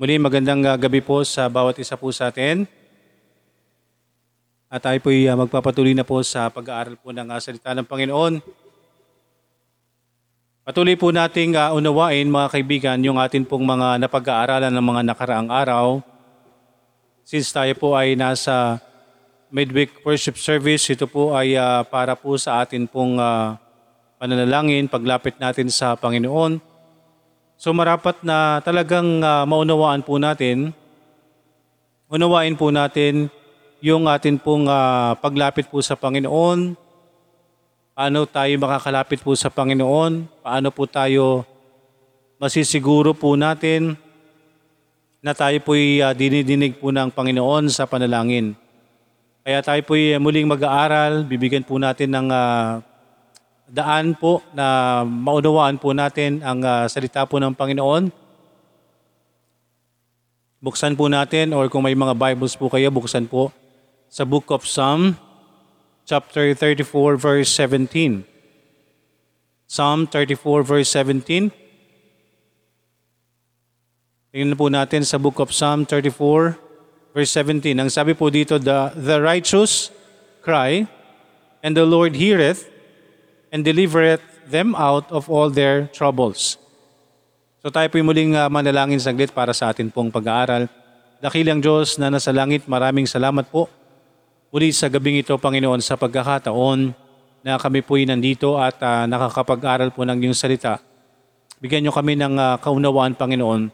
Muli 0.00 0.16
magandang 0.16 0.64
ah, 0.64 0.80
gabi 0.80 1.04
po 1.04 1.20
sa 1.28 1.44
bawat 1.52 1.76
isa 1.76 1.92
po 1.92 2.08
sa 2.08 2.32
atin. 2.32 2.64
At 4.72 4.80
tayo 4.80 4.96
po 4.96 5.12
magpapatuloy 5.12 5.92
na 5.92 6.08
po 6.08 6.24
sa 6.24 6.48
pag-aaral 6.48 6.96
po 6.96 7.12
ng 7.12 7.28
ah, 7.28 7.36
salita 7.36 7.76
ng 7.76 7.84
Panginoon. 7.84 8.40
Patuloy 10.64 10.96
po 10.96 11.12
nating 11.12 11.52
ah, 11.52 11.76
unawain 11.76 12.24
mga 12.32 12.48
kaibigan 12.48 12.96
yung 13.04 13.20
atin 13.20 13.44
pong 13.44 13.60
mga 13.60 14.00
napag-aaralan 14.00 14.72
ng 14.72 14.86
mga 14.88 15.02
nakaraang 15.04 15.52
araw. 15.52 16.00
Since 17.28 17.52
tayo 17.52 17.76
po 17.76 17.92
ay 17.92 18.16
nasa 18.16 18.80
midweek 19.52 20.00
worship 20.00 20.40
service, 20.40 20.88
ito 20.88 21.04
po 21.04 21.36
ay 21.36 21.60
ah, 21.60 21.84
para 21.84 22.16
po 22.16 22.40
sa 22.40 22.64
atin 22.64 22.88
pong 22.88 23.20
ah, 23.20 23.60
pananalangin, 24.16 24.88
paglapit 24.88 25.36
natin 25.36 25.68
sa 25.68 25.92
Panginoon. 25.92 26.69
So 27.60 27.76
marapat 27.76 28.24
na 28.24 28.64
talagang 28.64 29.20
ah, 29.20 29.44
maunawaan 29.44 30.00
po 30.00 30.16
natin, 30.16 30.72
unawain 32.08 32.56
po 32.56 32.72
natin 32.72 33.28
yung 33.84 34.08
atin 34.08 34.40
pong 34.40 34.64
ah, 34.64 35.12
paglapit 35.20 35.68
po 35.68 35.84
sa 35.84 35.92
Panginoon, 35.92 36.72
paano 37.92 38.24
tayo 38.24 38.56
makakalapit 38.56 39.20
po 39.20 39.36
sa 39.36 39.52
Panginoon, 39.52 40.40
paano 40.40 40.72
po 40.72 40.88
tayo 40.88 41.44
masisiguro 42.40 43.12
po 43.12 43.36
natin 43.36 43.92
na 45.20 45.36
tayo 45.36 45.60
po'y 45.60 46.00
ah, 46.00 46.16
dinidinig 46.16 46.80
po 46.80 46.88
ng 46.88 47.12
Panginoon 47.12 47.68
sa 47.68 47.84
panalangin. 47.84 48.56
Kaya 49.44 49.60
tayo 49.60 49.84
po'y 49.84 50.16
muling 50.16 50.48
mag-aaral, 50.48 51.28
bibigyan 51.28 51.68
po 51.68 51.76
natin 51.76 52.08
ng 52.08 52.32
ah, 52.32 52.80
daan 53.70 54.18
po 54.18 54.42
na 54.50 55.00
maunawaan 55.06 55.78
po 55.78 55.94
natin 55.94 56.42
ang 56.42 56.58
ah, 56.66 56.90
salita 56.90 57.22
po 57.22 57.38
ng 57.38 57.54
Panginoon. 57.54 58.10
Buksan 60.60 60.98
po 60.98 61.06
natin 61.08 61.54
or 61.56 61.70
kung 61.72 61.86
may 61.86 61.94
mga 61.96 62.18
Bibles 62.18 62.58
po 62.58 62.68
kayo, 62.68 62.90
buksan 62.92 63.30
po 63.30 63.54
sa 64.10 64.26
Book 64.26 64.50
of 64.50 64.66
Psalm, 64.66 65.16
chapter 66.04 66.52
34, 66.52 67.16
verse 67.16 67.48
17. 67.54 68.26
Psalm 69.70 70.04
34, 70.10 70.66
verse 70.66 70.90
17. 70.92 71.54
Tingnan 74.30 74.54
po 74.54 74.70
natin 74.70 75.02
sa 75.02 75.18
Book 75.18 75.42
of 75.42 75.54
Psalm 75.54 75.86
34, 75.86 76.58
verse 77.14 77.32
17. 77.34 77.78
Ang 77.78 77.90
sabi 77.90 78.14
po 78.14 78.30
dito, 78.30 78.58
the, 78.62 78.94
the 78.98 79.18
righteous 79.18 79.94
cry, 80.42 80.86
and 81.66 81.74
the 81.74 81.82
Lord 81.82 82.14
heareth, 82.14 82.69
and 83.50 83.66
delivereth 83.66 84.22
them 84.46 84.74
out 84.78 85.06
of 85.10 85.26
all 85.26 85.50
their 85.50 85.90
troubles. 85.90 86.58
So 87.60 87.68
tayo 87.68 87.92
po 87.92 88.00
muling 88.00 88.38
uh, 88.38 88.48
manalangin 88.48 89.02
saglit 89.02 89.36
para 89.36 89.52
sa 89.52 89.68
atin 89.68 89.92
pong 89.92 90.08
pag-aaral. 90.08 90.64
Dakilang 91.20 91.60
Diyos 91.60 92.00
na 92.00 92.08
nasa 92.08 92.32
langit, 92.32 92.64
maraming 92.64 93.04
salamat 93.04 93.44
po. 93.52 93.68
Uli 94.48 94.72
sa 94.72 94.88
gabing 94.88 95.20
ito, 95.20 95.36
Panginoon, 95.36 95.84
sa 95.84 96.00
pagkakataon 96.00 96.96
na 97.44 97.60
kami 97.60 97.84
po'y 97.84 98.08
nandito 98.08 98.56
at 98.56 98.80
uh, 98.80 99.04
nakakapag-aral 99.04 99.92
po 99.92 100.08
ng 100.08 100.16
iyong 100.16 100.34
salita. 100.34 100.80
Bigyan 101.60 101.84
niyo 101.84 101.92
kami 101.92 102.16
ng 102.16 102.40
uh, 102.40 102.56
kaunawaan, 102.56 103.12
Panginoon. 103.12 103.68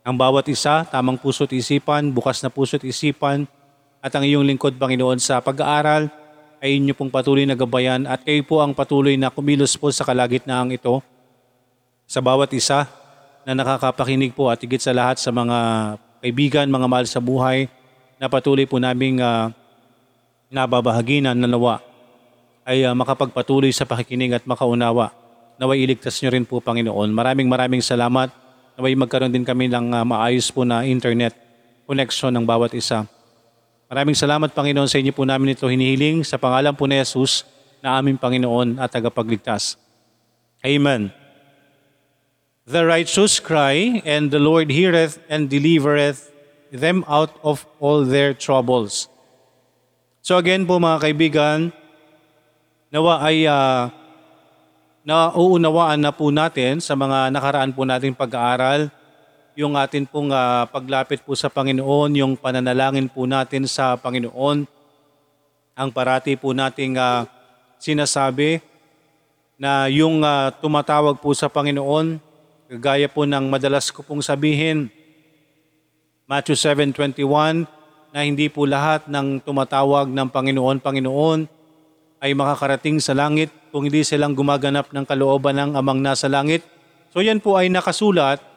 Ang 0.00 0.16
bawat 0.16 0.48
isa, 0.48 0.88
tamang 0.88 1.20
puso't 1.20 1.52
isipan, 1.52 2.08
bukas 2.16 2.40
na 2.40 2.48
puso't 2.48 2.80
isipan, 2.88 3.44
at 4.00 4.12
ang 4.16 4.24
iyong 4.24 4.48
lingkod, 4.48 4.80
Panginoon, 4.80 5.20
sa 5.20 5.44
pag-aaral, 5.44 6.08
ay 6.60 6.76
inyo 6.76 6.92
pong 6.92 7.08
patuloy 7.08 7.48
na 7.48 7.56
gabayan 7.56 8.04
at 8.04 8.20
kayo 8.20 8.44
po 8.44 8.60
ang 8.60 8.76
patuloy 8.76 9.16
na 9.16 9.32
kumilos 9.32 9.74
po 9.80 9.88
sa 9.88 10.04
kalagitnaang 10.04 10.76
ito 10.76 11.00
sa 12.04 12.20
bawat 12.20 12.52
isa 12.52 12.84
na 13.48 13.56
nakakapakinig 13.56 14.36
po 14.36 14.52
at 14.52 14.60
higit 14.60 14.78
sa 14.78 14.92
lahat 14.92 15.16
sa 15.16 15.32
mga 15.32 15.58
kaibigan, 16.20 16.68
mga 16.68 16.86
mahal 16.86 17.06
sa 17.08 17.18
buhay 17.18 17.64
na 18.20 18.28
patuloy 18.28 18.68
po 18.68 18.76
naming 18.76 19.24
uh, 19.24 19.48
nababahagi 20.52 21.24
na 21.24 21.32
nanawa 21.32 21.80
ay 22.68 22.84
uh, 22.84 22.92
makapagpatuloy 22.92 23.72
sa 23.72 23.88
pakikinig 23.88 24.36
at 24.36 24.44
makaunawa. 24.44 25.16
Naway 25.56 25.80
iligtas 25.80 26.20
nyo 26.20 26.30
rin 26.32 26.44
po 26.44 26.60
Panginoon. 26.60 27.08
Maraming 27.12 27.48
maraming 27.48 27.80
salamat. 27.80 28.28
Naway 28.76 28.92
magkaroon 28.96 29.32
din 29.32 29.48
kami 29.48 29.72
ng 29.72 29.96
uh, 29.96 30.04
maayos 30.04 30.52
po 30.52 30.68
na 30.68 30.84
internet 30.84 31.32
connection 31.88 32.30
ng 32.36 32.44
bawat 32.44 32.76
isa. 32.76 33.08
Maraming 33.90 34.14
salamat 34.14 34.54
Panginoon 34.54 34.86
sa 34.86 35.02
inyo 35.02 35.10
po 35.10 35.26
namin 35.26 35.58
ito 35.58 35.66
hinihiling 35.66 36.22
sa 36.22 36.38
pangalan 36.38 36.70
po 36.78 36.86
ni 36.86 36.94
Jesus 37.02 37.42
na 37.82 37.98
aming 37.98 38.22
Panginoon 38.22 38.78
at 38.78 38.94
tagapagligtas. 38.94 39.74
Amen. 40.62 41.10
The 42.70 42.86
righteous 42.86 43.42
cry, 43.42 43.98
and 44.06 44.30
the 44.30 44.38
Lord 44.38 44.70
heareth 44.70 45.18
and 45.26 45.50
delivereth 45.50 46.30
them 46.70 47.02
out 47.10 47.34
of 47.42 47.66
all 47.82 48.06
their 48.06 48.30
troubles. 48.30 49.10
So 50.22 50.38
again 50.38 50.70
po 50.70 50.78
mga 50.78 51.10
kaibigan, 51.10 51.74
nawa 52.94 53.26
ay 53.26 53.50
uh, 53.50 53.90
nauunawaan 55.02 55.98
na 55.98 56.14
po 56.14 56.30
natin 56.30 56.78
sa 56.78 56.94
mga 56.94 57.34
nakaraan 57.34 57.74
po 57.74 57.82
nating 57.82 58.14
pag-aaral 58.14 58.86
yung 59.60 59.76
atin 59.76 60.08
pong 60.08 60.32
uh, 60.32 60.64
paglapit 60.72 61.20
po 61.20 61.36
sa 61.36 61.52
Panginoon, 61.52 62.16
yung 62.16 62.32
pananalangin 62.32 63.12
po 63.12 63.28
natin 63.28 63.68
sa 63.68 63.92
Panginoon, 63.92 64.64
ang 65.76 65.88
parati 65.92 66.32
po 66.40 66.56
nating 66.56 66.96
uh, 66.96 67.28
sinasabi 67.76 68.64
na 69.60 69.92
yung 69.92 70.24
uh, 70.24 70.48
tumatawag 70.64 71.20
po 71.20 71.36
sa 71.36 71.52
Panginoon, 71.52 72.16
gaya 72.80 73.04
po 73.12 73.28
ng 73.28 73.52
madalas 73.52 73.92
ko 73.92 74.00
pong 74.00 74.24
sabihin, 74.24 74.88
Matthew 76.24 76.56
7.21, 76.56 77.68
na 78.16 78.24
hindi 78.24 78.48
po 78.48 78.64
lahat 78.64 79.12
ng 79.12 79.44
tumatawag 79.44 80.08
ng 80.08 80.28
Panginoon, 80.32 80.80
Panginoon, 80.80 81.40
ay 82.24 82.32
makakarating 82.32 82.96
sa 82.96 83.12
langit 83.12 83.52
kung 83.68 83.84
hindi 83.84 84.00
silang 84.08 84.32
gumaganap 84.32 84.88
ng 84.88 85.04
kalooban 85.04 85.56
ng 85.56 85.70
amang 85.76 86.00
nasa 86.00 86.32
langit. 86.32 86.64
So 87.12 87.20
yan 87.20 87.44
po 87.44 87.60
ay 87.60 87.68
nakasulat 87.68 88.49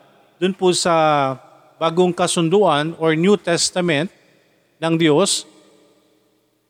dun 0.43 0.51
po 0.51 0.75
sa 0.75 0.91
bagong 1.79 2.11
kasunduan 2.11 2.91
or 2.99 3.15
New 3.15 3.39
Testament 3.39 4.11
ng 4.75 4.99
Diyos. 4.99 5.47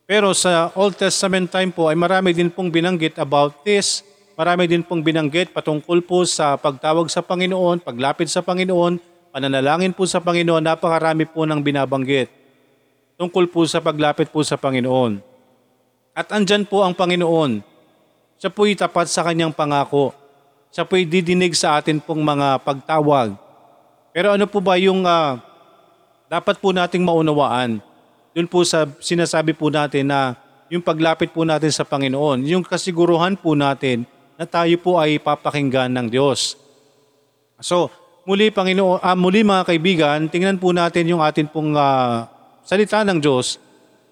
Pero 0.06 0.29
sa 0.38 0.69
Old 0.78 0.94
Testament 0.94 1.50
time 1.50 1.73
po 1.73 1.89
ay 1.89 1.97
marami 1.97 2.38
din 2.38 2.53
pong 2.53 2.69
binanggit 2.69 3.17
about 3.17 3.66
this. 3.66 4.06
Marami 4.38 4.69
din 4.69 4.85
pong 4.85 5.01
binanggit 5.01 5.50
patungkol 5.50 6.06
po 6.06 6.22
sa 6.22 6.53
pagtawag 6.53 7.09
sa 7.09 7.25
Panginoon, 7.25 7.81
paglapit 7.81 8.29
sa 8.29 8.45
Panginoon, 8.45 9.01
pananalangin 9.34 9.97
po 9.97 10.05
sa 10.05 10.22
Panginoon. 10.22 10.61
Napakarami 10.61 11.25
po 11.25 11.41
ng 11.50 11.57
binabanggit 11.57 12.29
tungkol 13.17 13.50
po 13.50 13.66
sa 13.66 13.81
paglapit 13.81 14.29
po 14.29 14.45
sa 14.45 14.53
Panginoon. 14.53 15.17
At 16.13 16.29
andyan 16.29 16.69
po 16.69 16.85
ang 16.85 16.94
Panginoon. 16.94 17.66
Siya 18.38 18.53
po'y 18.53 18.78
tapat 18.78 19.09
sa 19.09 19.25
kanyang 19.25 19.50
pangako. 19.50 20.13
Siya 20.69 20.85
po'y 20.85 21.09
didinig 21.09 21.57
sa 21.57 21.81
atin 21.81 21.97
pong 21.97 22.22
mga 22.22 22.61
pagtawag. 22.61 23.43
Pero 24.13 24.38
ano 24.38 24.46
po 24.46 24.62
ba 24.62 24.78
yung 24.78 25.01
uh, 25.03 25.41
dapat 26.29 26.62
po 26.62 26.69
nating 26.69 27.01
maunawaan? 27.01 27.81
Doon 28.38 28.47
po 28.47 28.62
sa 28.62 28.85
sinasabi 29.01 29.57
po 29.57 29.74
natin 29.74 30.13
na 30.13 30.38
yung 30.69 30.85
paglapit 30.85 31.34
po 31.34 31.41
natin 31.41 31.74
sa 31.74 31.81
Panginoon, 31.81 32.46
yung 32.46 32.62
kasiguruhan 32.62 33.34
po 33.38 33.57
natin 33.57 34.06
na 34.38 34.46
tayo 34.46 34.73
po 34.78 35.02
ay 35.02 35.18
papakinggan 35.18 35.90
ng 35.90 36.07
Diyos. 36.13 36.57
So, 37.57 37.90
muli 38.25 38.53
Panginoon, 38.53 39.02
ah, 39.02 39.18
muli 39.18 39.41
mga 39.41 39.66
kaibigan, 39.66 40.19
tingnan 40.29 40.62
po 40.62 40.69
natin 40.73 41.09
yung 41.09 41.22
atin 41.22 41.50
pong 41.50 41.73
uh, 41.73 42.25
salita 42.62 43.02
ng 43.02 43.18
Diyos 43.18 43.57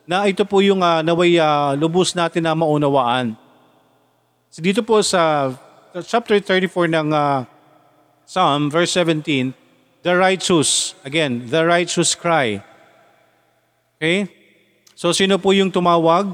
na 0.10 0.26
ito 0.26 0.44
po 0.44 0.66
yung 0.66 0.82
uh, 0.82 1.06
naway 1.06 1.38
uh, 1.38 1.78
lubos 1.78 2.18
natin 2.18 2.44
na 2.46 2.58
maunawaan. 2.58 3.38
So 4.52 4.60
dito 4.60 4.84
po 4.84 5.00
sa 5.00 5.54
chapter 6.04 6.42
34 6.42 6.92
ng 6.92 7.10
uh, 7.16 7.48
Psalm, 8.28 8.68
verse 8.68 8.92
17, 9.00 9.61
the 10.02 10.14
righteous, 10.18 10.98
again, 11.06 11.46
the 11.50 11.62
righteous 11.66 12.14
cry. 12.18 12.62
Okay? 13.98 14.30
So 14.98 15.14
sino 15.14 15.38
po 15.38 15.54
yung 15.54 15.70
tumawag? 15.70 16.30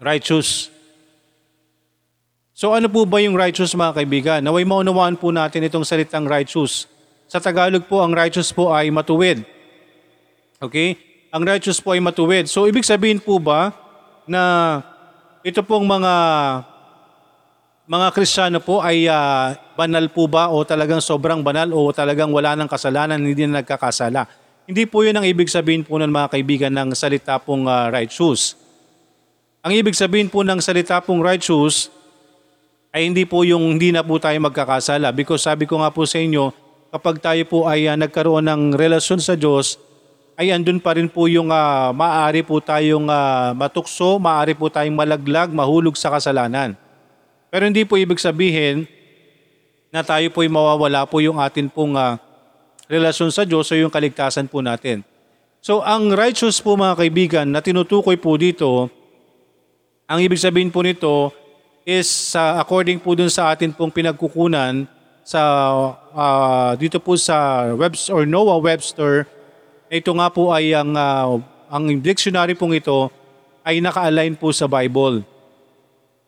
Righteous. 0.00 0.72
So 2.52 2.72
ano 2.76 2.88
po 2.88 3.04
ba 3.08 3.20
yung 3.20 3.36
righteous 3.36 3.72
mga 3.72 3.96
kaibigan? 3.96 4.40
Naway 4.44 4.64
maunawaan 4.64 5.16
po 5.16 5.32
natin 5.32 5.64
itong 5.64 5.84
salitang 5.84 6.28
righteous. 6.28 6.88
Sa 7.28 7.36
Tagalog 7.38 7.84
po, 7.84 8.00
ang 8.00 8.16
righteous 8.16 8.48
po 8.50 8.72
ay 8.72 8.88
matuwid. 8.88 9.44
Okay? 10.58 10.96
Ang 11.28 11.44
righteous 11.44 11.78
po 11.78 11.92
ay 11.92 12.00
matuwid. 12.00 12.48
So 12.48 12.64
ibig 12.64 12.88
sabihin 12.88 13.20
po 13.20 13.36
ba 13.36 13.72
na 14.24 14.80
ito 15.44 15.60
pong 15.64 15.84
mga 15.84 16.12
mga 17.88 18.12
Kristiyano 18.12 18.60
po 18.60 18.84
ay 18.84 19.08
uh, 19.08 19.56
banal 19.72 20.12
po 20.12 20.28
ba 20.28 20.52
o 20.52 20.60
talagang 20.60 21.00
sobrang 21.00 21.40
banal 21.40 21.72
o 21.72 21.88
talagang 21.88 22.28
wala 22.28 22.52
ng 22.52 22.68
kasalanan, 22.68 23.16
hindi 23.16 23.48
na 23.48 23.64
nagkakasala. 23.64 24.28
Hindi 24.68 24.84
po 24.84 25.00
yun 25.00 25.16
ang 25.16 25.24
ibig 25.24 25.48
sabihin 25.48 25.80
po 25.80 25.96
ng 25.96 26.12
mga 26.12 26.28
kaibigan 26.36 26.68
ng 26.68 26.92
salita 26.92 27.40
pong 27.40 27.64
uh, 27.64 27.88
righteous. 27.88 28.60
Ang 29.64 29.72
ibig 29.72 29.96
sabihin 29.96 30.28
po 30.28 30.44
ng 30.44 30.60
salita 30.60 31.00
pong 31.00 31.24
righteous 31.24 31.88
ay 32.92 33.08
hindi 33.08 33.24
po 33.24 33.40
yung 33.48 33.80
hindi 33.80 33.88
na 33.88 34.04
po 34.04 34.20
tayo 34.20 34.36
magkakasala 34.36 35.08
because 35.16 35.40
sabi 35.40 35.64
ko 35.64 35.80
nga 35.80 35.88
po 35.88 36.04
sa 36.04 36.20
inyo, 36.20 36.52
kapag 36.92 37.24
tayo 37.24 37.42
po 37.48 37.58
ay 37.64 37.88
ah, 37.88 37.96
nagkaroon 37.96 38.44
ng 38.44 38.62
relasyon 38.76 39.20
sa 39.24 39.32
Diyos, 39.32 39.80
ay 40.36 40.52
andun 40.52 40.76
pa 40.76 40.92
rin 40.92 41.08
po 41.08 41.24
yung 41.24 41.48
ah, 41.48 41.88
maaari 41.96 42.44
po 42.44 42.60
tayong 42.60 43.08
ah, 43.08 43.56
matukso, 43.56 44.20
maaari 44.20 44.52
po 44.52 44.68
tayong 44.68 44.92
malaglag, 44.96 45.48
mahulog 45.56 45.96
sa 45.96 46.12
kasalanan. 46.12 46.76
Pero 47.48 47.64
hindi 47.64 47.84
po 47.88 47.96
ibig 47.96 48.20
sabihin 48.20 48.84
na 49.88 50.04
tayo 50.04 50.28
po 50.28 50.44
ay 50.44 50.52
mawawala 50.52 51.08
po 51.08 51.20
yung 51.24 51.40
atin 51.40 51.72
pong 51.72 51.96
ah, 51.96 52.20
relasyon 52.88 53.32
sa 53.32 53.44
Diyos 53.48 53.68
o 53.72 53.74
yung 53.76 53.92
kaligtasan 53.92 54.48
po 54.48 54.60
natin. 54.60 55.00
So 55.64 55.80
ang 55.80 56.12
righteous 56.12 56.60
po 56.60 56.76
mga 56.76 56.96
kaibigan 56.96 57.46
na 57.48 57.64
tinutukoy 57.64 58.20
po 58.20 58.36
dito, 58.36 58.92
ang 60.08 60.20
ibig 60.20 60.40
sabihin 60.40 60.72
po 60.72 60.84
nito 60.84 61.32
is 61.88 62.08
sa 62.08 62.60
according 62.60 63.00
po 63.00 63.16
dun 63.16 63.32
sa 63.32 63.52
atin 63.52 63.72
pong 63.72 63.92
pinagkukunan 63.92 64.84
sa 65.24 65.40
ah, 66.12 66.72
dito 66.76 67.00
po 67.00 67.16
sa 67.16 67.68
Webster 67.72 68.12
or 68.12 68.24
Noah 68.24 68.60
Webster, 68.60 69.28
ito 69.88 70.12
nga 70.12 70.28
po 70.28 70.52
ay 70.52 70.76
ang 70.76 70.92
ah, 70.96 71.40
ang 71.68 71.84
dictionary 72.00 72.56
pong 72.56 72.76
ito 72.76 73.12
ay 73.64 73.80
naka-align 73.84 74.36
po 74.36 74.48
sa 74.52 74.64
Bible. 74.64 75.24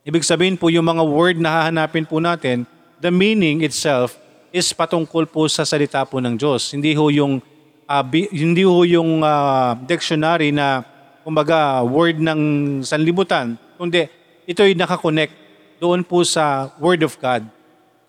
Ibig 0.01 0.25
sabihin 0.25 0.57
po 0.57 0.73
yung 0.73 0.89
mga 0.89 1.05
word 1.05 1.37
na 1.37 1.61
hahanapin 1.61 2.09
po 2.09 2.25
natin, 2.25 2.65
the 3.05 3.13
meaning 3.13 3.61
itself 3.61 4.17
is 4.49 4.73
patungkol 4.73 5.29
po 5.29 5.45
sa 5.45 5.69
salita 5.69 6.01
po 6.09 6.25
ng 6.25 6.41
Diyos. 6.41 6.73
Hindi 6.73 6.97
ho 6.97 7.13
yung 7.13 7.45
ah, 7.85 8.01
bi- 8.01 8.33
hindi 8.33 8.65
ho 8.65 8.81
yung 8.89 9.21
ah, 9.21 9.77
dictionary 9.77 10.57
na 10.57 10.89
kumbaga 11.21 11.85
word 11.85 12.17
ng 12.17 12.41
sanlibutan, 12.81 13.61
kundi 13.77 14.09
ito 14.49 14.65
ay 14.65 14.73
nakakonect 14.73 15.37
doon 15.77 16.01
po 16.01 16.25
sa 16.25 16.73
word 16.81 17.05
of 17.05 17.21
God. 17.21 17.45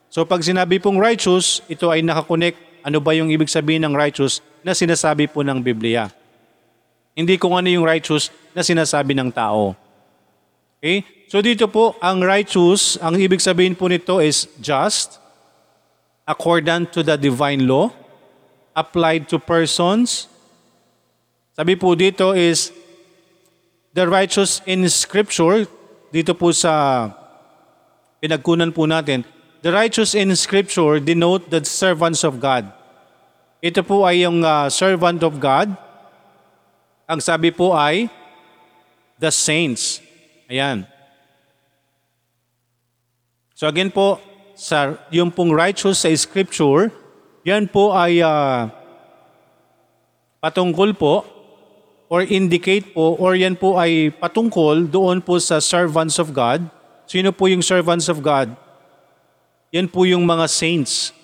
So 0.08 0.24
pag 0.24 0.48
sinabi 0.48 0.80
pong 0.80 0.96
righteous, 0.96 1.60
ito 1.68 1.92
ay 1.92 2.00
nakakonect 2.08 2.56
ano 2.88 3.04
ba 3.04 3.12
yung 3.12 3.28
ibig 3.36 3.52
sabihin 3.52 3.84
ng 3.84 3.92
righteous 3.92 4.40
na 4.64 4.72
sinasabi 4.72 5.28
po 5.28 5.44
ng 5.44 5.60
Biblia. 5.60 6.08
Hindi 7.12 7.36
kung 7.36 7.60
ano 7.60 7.68
yung 7.68 7.84
righteous 7.84 8.32
na 8.56 8.64
sinasabi 8.64 9.12
ng 9.12 9.28
tao. 9.28 9.76
Okay? 10.82 11.06
So 11.30 11.46
dito 11.46 11.70
po, 11.70 11.94
ang 12.02 12.26
righteous, 12.26 12.98
ang 12.98 13.16
ibig 13.16 13.38
sabihin 13.40 13.78
po 13.78 13.86
nito 13.86 14.18
is 14.18 14.50
just, 14.58 15.22
accordant 16.26 16.90
to 16.92 17.06
the 17.06 17.16
divine 17.16 17.70
law, 17.70 17.94
applied 18.74 19.30
to 19.30 19.38
persons. 19.38 20.26
Sabi 21.54 21.78
po 21.78 21.94
dito 21.94 22.34
is, 22.34 22.74
the 23.94 24.10
righteous 24.10 24.66
in 24.66 24.84
scripture, 24.90 25.70
dito 26.10 26.34
po 26.34 26.50
sa 26.52 27.08
pinagkunan 28.20 28.74
po 28.74 28.90
natin, 28.90 29.22
the 29.62 29.70
righteous 29.70 30.18
in 30.18 30.34
scripture 30.34 30.98
denote 30.98 31.48
the 31.54 31.62
servants 31.62 32.26
of 32.26 32.42
God. 32.42 32.68
Ito 33.62 33.86
po 33.86 34.10
ay 34.10 34.26
yung 34.26 34.42
ah, 34.42 34.74
servant 34.74 35.22
of 35.22 35.38
God. 35.38 35.70
Ang 37.06 37.22
sabi 37.22 37.54
po 37.54 37.78
ay 37.78 38.10
the 39.22 39.30
saints. 39.30 40.02
Ayan. 40.52 40.84
So 43.56 43.72
again 43.72 43.88
po, 43.88 44.20
sa 44.52 45.00
yung 45.08 45.32
pong 45.32 45.56
righteous 45.56 46.04
sa 46.04 46.12
scripture, 46.12 46.92
yan 47.48 47.72
po 47.72 47.96
ay 47.96 48.20
ah, 48.20 48.68
patungkol 50.44 50.92
po 50.92 51.24
or 52.12 52.28
indicate 52.28 52.92
po 52.92 53.16
or 53.16 53.40
yan 53.40 53.56
po 53.56 53.80
ay 53.80 54.12
patungkol 54.12 54.92
doon 54.92 55.24
po 55.24 55.40
sa 55.40 55.64
servants 55.64 56.20
of 56.20 56.36
God. 56.36 56.68
Sino 57.08 57.32
po 57.32 57.48
yung 57.48 57.64
servants 57.64 58.12
of 58.12 58.20
God? 58.20 58.52
Yan 59.72 59.88
po 59.88 60.04
yung 60.04 60.28
mga 60.28 60.52
saints. 60.52 61.16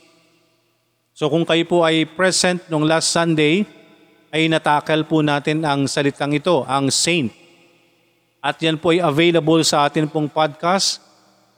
So 1.12 1.28
kung 1.28 1.44
kayo 1.44 1.68
po 1.68 1.84
ay 1.84 2.08
present 2.08 2.64
nung 2.72 2.88
last 2.88 3.12
Sunday, 3.12 3.68
ay 4.32 4.48
natakal 4.48 5.04
po 5.04 5.20
natin 5.20 5.68
ang 5.68 5.84
salitang 5.84 6.32
ito, 6.32 6.64
ang 6.64 6.88
saint. 6.88 7.47
At 8.48 8.64
yan 8.64 8.80
po 8.80 8.96
ay 8.96 9.04
available 9.04 9.60
sa 9.68 9.84
atin 9.84 10.08
pong 10.08 10.32
podcast. 10.32 11.04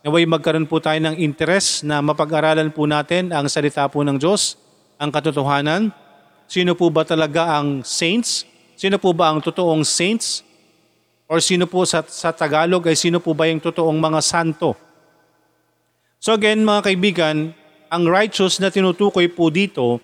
Naway 0.02 0.26
magkaroon 0.26 0.66
po 0.66 0.82
tayo 0.82 0.98
ng 0.98 1.22
interest 1.22 1.86
na 1.86 2.02
mapag-aralan 2.02 2.74
po 2.74 2.90
natin 2.90 3.30
ang 3.30 3.46
salita 3.46 3.86
po 3.86 4.02
ng 4.02 4.18
Diyos, 4.18 4.58
ang 4.98 5.14
katotohanan. 5.14 5.94
Sino 6.50 6.74
po 6.74 6.90
ba 6.90 7.06
talaga 7.06 7.62
ang 7.62 7.86
saints? 7.86 8.42
Sino 8.74 8.98
po 8.98 9.14
ba 9.14 9.30
ang 9.30 9.38
totoong 9.38 9.86
saints? 9.86 10.42
Or 11.30 11.38
sino 11.46 11.70
po 11.70 11.86
sa, 11.86 12.02
sa 12.10 12.34
Tagalog 12.34 12.82
ay 12.90 12.98
sino 12.98 13.22
po 13.22 13.38
ba 13.38 13.46
yung 13.46 13.62
totoong 13.62 14.02
mga 14.02 14.26
santo? 14.26 14.74
So 16.18 16.34
again 16.34 16.66
mga 16.66 16.90
kaibigan, 16.90 17.54
ang 17.94 18.04
righteous 18.10 18.58
na 18.58 18.74
tinutukoy 18.74 19.30
po 19.30 19.54
dito 19.54 20.02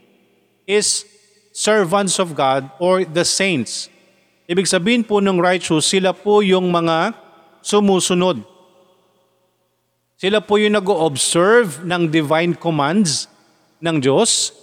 is 0.69 1.01
servants 1.49 2.21
of 2.21 2.37
God 2.37 2.69
or 2.77 3.01
the 3.09 3.25
saints. 3.25 3.89
Ibig 4.45 4.69
sabihin 4.69 5.01
po 5.01 5.18
ng 5.18 5.42
righteous, 5.42 5.89
sila 5.89 6.13
po 6.13 6.45
yung 6.45 6.69
mga 6.69 7.18
sumusunod. 7.65 8.45
Sila 10.21 10.38
po 10.38 10.62
yung 10.62 10.77
nag-observe 10.77 11.81
ng 11.81 12.13
divine 12.13 12.53
commands 12.53 13.25
ng 13.81 13.97
Diyos. 13.97 14.53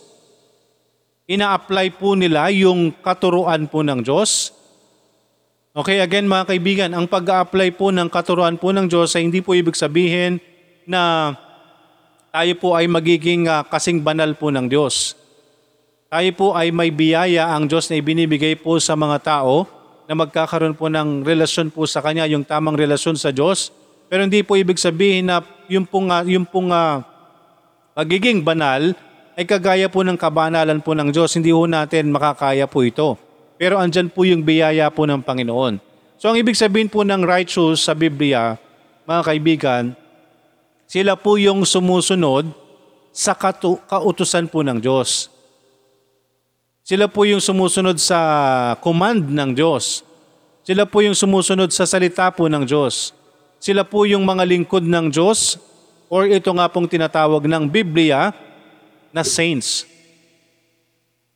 Ina-apply 1.26 1.98
po 1.98 2.14
nila 2.14 2.46
yung 2.54 2.94
katuruan 2.94 3.66
po 3.66 3.82
ng 3.82 4.06
Diyos. 4.06 4.54
Okay, 5.72 5.98
again 6.04 6.30
mga 6.30 6.52
kaibigan, 6.52 6.90
ang 6.92 7.10
pag-apply 7.10 7.74
po 7.74 7.90
ng 7.90 8.06
katuruan 8.06 8.60
po 8.60 8.70
ng 8.70 8.86
Diyos 8.86 9.16
ay 9.18 9.24
hindi 9.24 9.42
po 9.42 9.56
ibig 9.56 9.74
sabihin 9.74 10.38
na 10.86 11.32
tayo 12.30 12.52
po 12.60 12.76
ay 12.78 12.86
magiging 12.86 13.50
ah, 13.50 13.64
kasing 13.66 14.04
banal 14.04 14.36
po 14.38 14.52
ng 14.52 14.68
Diyos. 14.68 15.21
Tayo 16.12 16.28
po 16.36 16.52
ay 16.52 16.68
may 16.68 16.92
biyaya 16.92 17.56
ang 17.56 17.64
Diyos 17.64 17.88
na 17.88 17.96
ibinibigay 17.96 18.60
po 18.60 18.76
sa 18.76 18.92
mga 18.92 19.16
tao 19.24 19.64
na 20.04 20.12
magkakaroon 20.12 20.76
po 20.76 20.92
ng 20.92 21.24
relasyon 21.24 21.72
po 21.72 21.88
sa 21.88 22.04
Kanya, 22.04 22.28
yung 22.28 22.44
tamang 22.44 22.76
relasyon 22.76 23.16
sa 23.16 23.32
Diyos. 23.32 23.72
Pero 24.12 24.20
hindi 24.20 24.44
po 24.44 24.52
ibig 24.60 24.76
sabihin 24.76 25.32
na 25.32 25.40
yung 25.72 25.88
pong, 25.88 26.12
ah, 26.12 26.20
yung 26.20 26.44
pong 26.44 26.68
ah, 26.68 27.00
pagiging 27.96 28.44
banal 28.44 28.92
ay 29.40 29.48
kagaya 29.48 29.88
po 29.88 30.04
ng 30.04 30.20
kabanalan 30.20 30.84
po 30.84 30.92
ng 30.92 31.08
Diyos. 31.08 31.32
Hindi 31.32 31.48
po 31.48 31.64
natin 31.64 32.12
makakaya 32.12 32.68
po 32.68 32.84
ito. 32.84 33.16
Pero 33.56 33.80
andyan 33.80 34.12
po 34.12 34.28
yung 34.28 34.44
biyaya 34.44 34.92
po 34.92 35.08
ng 35.08 35.24
Panginoon. 35.24 35.80
So 36.20 36.28
ang 36.28 36.36
ibig 36.36 36.60
sabihin 36.60 36.92
po 36.92 37.08
ng 37.08 37.24
righteous 37.24 37.88
sa 37.88 37.96
Biblia, 37.96 38.60
mga 39.08 39.22
kaibigan, 39.32 39.96
sila 40.84 41.16
po 41.16 41.40
yung 41.40 41.64
sumusunod 41.64 42.52
sa 43.16 43.32
kautusan 43.32 44.52
po 44.52 44.60
ng 44.60 44.76
Diyos. 44.76 45.32
Sila 46.82 47.06
po 47.06 47.22
yung 47.22 47.38
sumusunod 47.38 47.94
sa 48.02 48.18
command 48.82 49.22
ng 49.22 49.54
Diyos. 49.54 50.02
Sila 50.66 50.82
po 50.82 50.98
yung 50.98 51.14
sumusunod 51.14 51.70
sa 51.70 51.86
salita 51.86 52.26
po 52.34 52.50
ng 52.50 52.66
Diyos. 52.66 53.14
Sila 53.62 53.86
po 53.86 54.02
yung 54.02 54.26
mga 54.26 54.42
lingkod 54.42 54.82
ng 54.82 55.14
Diyos 55.14 55.62
or 56.10 56.26
ito 56.26 56.50
nga 56.50 56.66
pong 56.66 56.90
tinatawag 56.90 57.46
ng 57.46 57.70
Biblia 57.70 58.34
na 59.14 59.22
saints. 59.22 59.86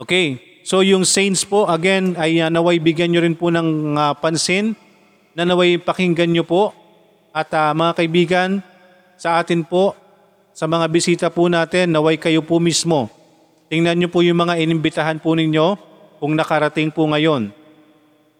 Okay, 0.02 0.42
so 0.66 0.82
yung 0.82 1.06
saints 1.06 1.46
po 1.46 1.70
again 1.70 2.18
ay 2.18 2.42
uh, 2.42 2.50
naway 2.50 2.82
bigyan 2.82 3.14
nyo 3.14 3.22
rin 3.22 3.38
po 3.38 3.46
ng 3.46 3.94
uh, 3.94 4.18
pansin 4.18 4.74
na 5.38 5.46
naway 5.46 5.78
pakinggan 5.78 6.34
nyo 6.34 6.42
po 6.42 6.74
at 7.30 7.48
uh, 7.54 7.70
mga 7.70 7.92
kaibigan 8.02 8.50
sa 9.14 9.38
atin 9.38 9.62
po 9.62 9.94
sa 10.50 10.66
mga 10.66 10.90
bisita 10.90 11.26
po 11.30 11.46
natin 11.46 11.94
naway 11.94 12.18
kayo 12.18 12.42
po 12.42 12.58
mismo 12.58 13.15
Tingnan 13.66 13.98
niyo 13.98 14.08
po 14.10 14.22
yung 14.22 14.38
mga 14.38 14.62
inimbitahan 14.62 15.18
po 15.18 15.34
ninyo 15.34 15.74
kung 16.22 16.38
nakarating 16.38 16.94
po 16.94 17.02
ngayon. 17.10 17.50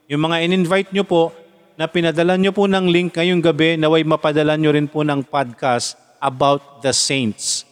Yung 0.07 0.23
mga 0.23 0.47
in-invite 0.47 0.95
niyo 0.95 1.03
po 1.03 1.35
na 1.75 1.91
pinadala 1.91 2.39
niyo 2.39 2.55
po 2.55 2.71
ng 2.71 2.87
link 2.89 3.13
ngayong 3.13 3.43
gabi 3.43 3.75
naway 3.77 4.07
mapadala 4.07 4.55
niyo 4.55 4.73
rin 4.73 4.87
po 4.87 5.03
ng 5.03 5.27
podcast 5.27 5.99
about 6.23 6.81
the 6.81 6.95
saints. 6.95 7.67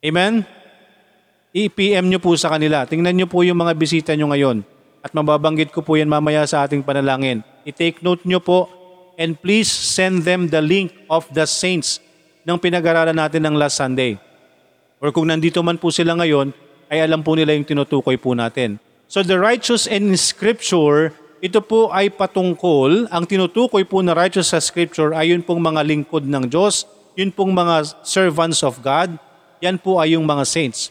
Amen? 0.00 0.48
I-PM 1.54 2.10
niyo 2.10 2.18
po 2.18 2.34
sa 2.34 2.50
kanila. 2.50 2.82
Tingnan 2.88 3.14
niyo 3.14 3.28
po 3.30 3.44
yung 3.46 3.60
mga 3.60 3.72
bisita 3.78 4.10
niyo 4.16 4.26
ngayon. 4.26 4.66
At 5.04 5.12
mababanggit 5.12 5.70
ko 5.70 5.84
po 5.84 5.94
yan 6.00 6.08
mamaya 6.08 6.48
sa 6.48 6.64
ating 6.64 6.80
panalangin. 6.80 7.44
I-take 7.68 8.00
note 8.00 8.24
niyo 8.24 8.40
po 8.40 8.66
and 9.20 9.36
please 9.38 9.68
send 9.68 10.24
them 10.24 10.48
the 10.48 10.64
link 10.64 10.90
of 11.06 11.28
the 11.30 11.44
saints 11.44 12.00
ng 12.48 12.56
pinag-aralan 12.58 13.14
natin 13.14 13.44
ng 13.44 13.54
last 13.54 13.76
Sunday. 13.78 14.18
Or 15.04 15.12
kung 15.12 15.28
nandito 15.28 15.60
man 15.60 15.76
po 15.76 15.92
sila 15.92 16.16
ngayon, 16.16 16.48
ay 16.88 17.04
alam 17.04 17.20
po 17.20 17.36
nila 17.36 17.52
yung 17.52 17.68
tinutukoy 17.68 18.16
po 18.16 18.32
natin. 18.32 18.80
So 19.04 19.20
the 19.20 19.36
righteous 19.36 19.84
in 19.84 20.08
Scripture, 20.16 21.12
ito 21.44 21.60
po 21.60 21.92
ay 21.92 22.08
patungkol, 22.08 23.12
ang 23.12 23.28
tinutukoy 23.28 23.84
po 23.84 24.00
na 24.00 24.16
righteous 24.16 24.56
sa 24.56 24.64
Scripture 24.64 25.12
ay 25.12 25.36
yun 25.36 25.44
pong 25.44 25.60
mga 25.60 25.84
lingkod 25.84 26.24
ng 26.24 26.48
Diyos, 26.48 26.88
yun 27.20 27.28
pong 27.28 27.52
mga 27.52 28.00
servants 28.00 28.64
of 28.64 28.80
God, 28.80 29.20
yan 29.60 29.76
po 29.76 30.00
ay 30.00 30.16
yung 30.16 30.24
mga 30.24 30.48
saints. 30.48 30.88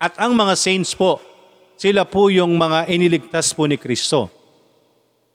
At 0.00 0.16
ang 0.16 0.32
mga 0.32 0.56
saints 0.56 0.96
po, 0.96 1.20
sila 1.76 2.08
po 2.08 2.32
yung 2.32 2.56
mga 2.56 2.88
iniligtas 2.88 3.52
po 3.52 3.68
ni 3.68 3.76
Kristo. 3.76 4.32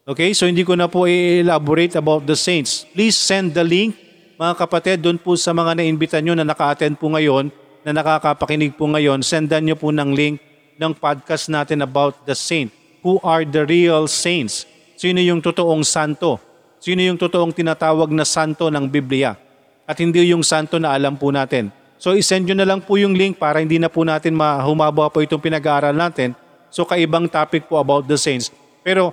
Okay, 0.09 0.33
so 0.33 0.50
hindi 0.50 0.65
ko 0.65 0.73
na 0.73 0.89
po 0.89 1.05
i-elaborate 1.05 1.93
about 1.93 2.25
the 2.25 2.33
saints. 2.33 2.89
Please 2.89 3.13
send 3.13 3.53
the 3.53 3.62
link, 3.62 3.93
mga 4.41 4.65
kapatid, 4.65 4.97
doon 4.97 5.21
po 5.21 5.38
sa 5.38 5.53
mga 5.53 5.77
naimbita 5.77 6.17
nyo 6.25 6.33
na 6.33 6.41
naka-attend 6.41 6.97
po 6.97 7.13
ngayon 7.13 7.53
na 7.83 7.91
nakakapakinig 7.91 8.75
po 8.75 8.87
ngayon, 8.87 9.19
sendan 9.21 9.67
nyo 9.67 9.75
po 9.75 9.91
ng 9.91 10.15
link 10.15 10.39
ng 10.79 10.91
podcast 10.95 11.51
natin 11.51 11.83
about 11.83 12.23
the 12.23 12.33
saint. 12.33 12.71
Who 13.03 13.19
are 13.19 13.43
the 13.43 13.67
real 13.67 14.07
saints? 14.07 14.63
Sino 14.95 15.19
yung 15.19 15.43
totoong 15.43 15.83
santo? 15.83 16.39
Sino 16.79 17.03
yung 17.03 17.19
totoong 17.19 17.51
tinatawag 17.51 18.11
na 18.15 18.23
santo 18.23 18.71
ng 18.71 18.87
Biblia? 18.87 19.35
At 19.83 19.99
hindi 19.99 20.23
yung 20.31 20.43
santo 20.43 20.79
na 20.79 20.95
alam 20.95 21.19
po 21.19 21.27
natin. 21.31 21.71
So 21.99 22.15
isend 22.15 22.47
nyo 22.47 22.55
na 22.55 22.67
lang 22.67 22.83
po 22.83 22.95
yung 22.99 23.15
link 23.15 23.39
para 23.39 23.59
hindi 23.59 23.79
na 23.79 23.91
po 23.91 24.03
natin 24.03 24.35
mahumaba 24.35 25.11
po 25.11 25.23
itong 25.23 25.39
pinag-aaral 25.39 25.95
natin. 25.95 26.35
So 26.71 26.83
kaibang 26.87 27.27
topic 27.31 27.67
po 27.67 27.79
about 27.79 28.07
the 28.07 28.19
saints. 28.19 28.51
Pero 28.83 29.11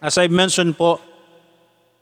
as 0.00 0.16
I 0.20 0.28
mentioned 0.28 0.76
po, 0.76 1.00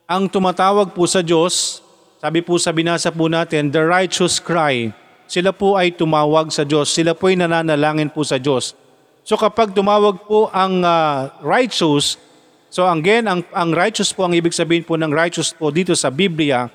ang 0.06 0.26
tumatawag 0.26 0.94
po 0.94 1.06
sa 1.06 1.22
Diyos, 1.22 1.82
sabi 2.22 2.38
po 2.38 2.54
sa 2.58 2.70
binasa 2.70 3.10
po 3.10 3.26
natin, 3.26 3.70
the 3.70 3.82
righteous 3.82 4.38
cry. 4.38 4.94
Sila 5.32 5.48
po 5.48 5.80
ay 5.80 5.96
tumawag 5.96 6.52
sa 6.52 6.60
Diyos. 6.60 6.92
Sila 6.92 7.16
po 7.16 7.32
ay 7.32 7.40
nananalangin 7.40 8.12
po 8.12 8.20
sa 8.20 8.36
Diyos. 8.36 8.76
So 9.24 9.40
kapag 9.40 9.72
tumawag 9.72 10.28
po 10.28 10.52
ang 10.52 10.84
uh, 10.84 11.32
righteous, 11.40 12.20
so 12.68 12.84
again, 12.84 13.24
ang, 13.24 13.40
ang 13.48 13.72
righteous 13.72 14.12
po, 14.12 14.28
ang 14.28 14.36
ibig 14.36 14.52
sabihin 14.52 14.84
po 14.84 14.92
ng 15.00 15.08
righteous 15.08 15.56
po 15.56 15.72
dito 15.72 15.96
sa 15.96 16.12
Biblia, 16.12 16.68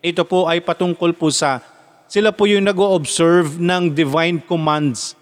ito 0.00 0.24
po 0.24 0.48
ay 0.48 0.64
patungkol 0.64 1.12
po 1.12 1.28
sa, 1.28 1.60
sila 2.08 2.32
po 2.32 2.48
yung 2.48 2.64
nag-observe 2.64 3.60
ng 3.60 3.92
divine 3.92 4.40
commands. 4.40 5.12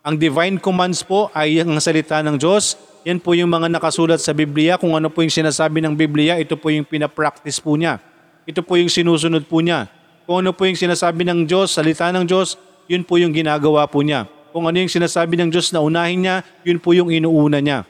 Ang 0.00 0.16
divine 0.16 0.56
commands 0.56 1.04
po 1.04 1.28
ay 1.36 1.60
ang 1.60 1.76
salita 1.76 2.24
ng 2.24 2.40
Diyos. 2.40 2.72
Yan 3.04 3.20
po 3.20 3.36
yung 3.36 3.52
mga 3.52 3.68
nakasulat 3.68 4.24
sa 4.24 4.32
Biblia. 4.32 4.80
Kung 4.80 4.96
ano 4.96 5.12
po 5.12 5.20
yung 5.20 5.34
sinasabi 5.34 5.84
ng 5.84 5.92
Biblia, 5.92 6.40
ito 6.40 6.56
po 6.56 6.72
yung 6.72 6.88
pinapractice 6.88 7.60
po 7.60 7.76
niya. 7.76 8.00
Ito 8.48 8.64
po 8.64 8.80
yung 8.80 8.88
sinusunod 8.88 9.44
po 9.44 9.60
niya. 9.60 9.92
Kung 10.22 10.46
ano 10.46 10.54
po 10.54 10.62
yung 10.70 10.78
sinasabi 10.78 11.26
ng 11.26 11.50
Diyos, 11.50 11.74
salita 11.74 12.06
ng 12.14 12.22
Diyos, 12.22 12.54
yun 12.86 13.02
po 13.02 13.18
yung 13.18 13.34
ginagawa 13.34 13.90
po 13.90 14.06
niya. 14.06 14.30
Kung 14.54 14.70
ano 14.70 14.78
yung 14.78 14.92
sinasabi 14.92 15.34
ng 15.40 15.50
Diyos 15.50 15.74
na 15.74 15.82
unahin 15.82 16.22
niya, 16.22 16.36
yun 16.62 16.78
po 16.78 16.94
yung 16.94 17.10
inuuna 17.10 17.58
niya. 17.58 17.82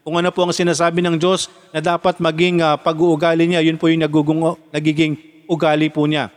Kung 0.00 0.16
ano 0.16 0.32
po 0.32 0.48
ang 0.48 0.54
sinasabi 0.56 1.04
ng 1.04 1.20
Diyos 1.20 1.52
na 1.76 1.84
dapat 1.84 2.16
maging 2.16 2.64
uh, 2.64 2.80
pag-uugali 2.80 3.44
niya, 3.44 3.60
yun 3.60 3.76
po 3.76 3.92
yung 3.92 4.00
nagugung, 4.00 4.40
nagiging 4.72 5.20
ugali 5.44 5.92
po 5.92 6.08
niya. 6.08 6.32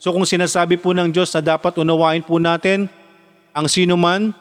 So 0.00 0.16
kung 0.16 0.24
sinasabi 0.24 0.80
po 0.80 0.96
ng 0.96 1.12
Diyos 1.12 1.28
na 1.36 1.44
dapat 1.44 1.76
unawain 1.76 2.24
po 2.24 2.40
natin 2.40 2.88
ang 3.52 3.68
sino 3.68 4.00
man 4.00 4.32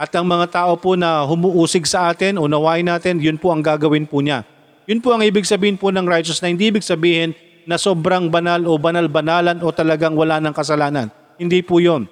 at 0.00 0.08
ang 0.16 0.24
mga 0.24 0.48
tao 0.48 0.72
po 0.80 0.96
na 0.96 1.20
humuusig 1.28 1.84
sa 1.84 2.08
atin, 2.08 2.40
unawain 2.40 2.88
natin, 2.88 3.20
yun 3.20 3.36
po 3.36 3.52
ang 3.52 3.60
gagawin 3.60 4.08
po 4.08 4.24
niya. 4.24 4.48
Yun 4.88 5.04
po 5.04 5.12
ang 5.12 5.20
ibig 5.20 5.44
sabihin 5.44 5.76
po 5.76 5.92
ng 5.92 6.08
righteous 6.08 6.40
na 6.40 6.48
hindi 6.48 6.72
ibig 6.72 6.84
sabihin 6.84 7.36
na 7.64 7.80
sobrang 7.80 8.28
banal 8.28 8.64
o 8.68 8.76
banal-banalan 8.76 9.60
o 9.64 9.72
talagang 9.72 10.16
wala 10.16 10.38
ng 10.38 10.54
kasalanan. 10.54 11.08
Hindi 11.40 11.64
po 11.64 11.80
yun. 11.80 12.04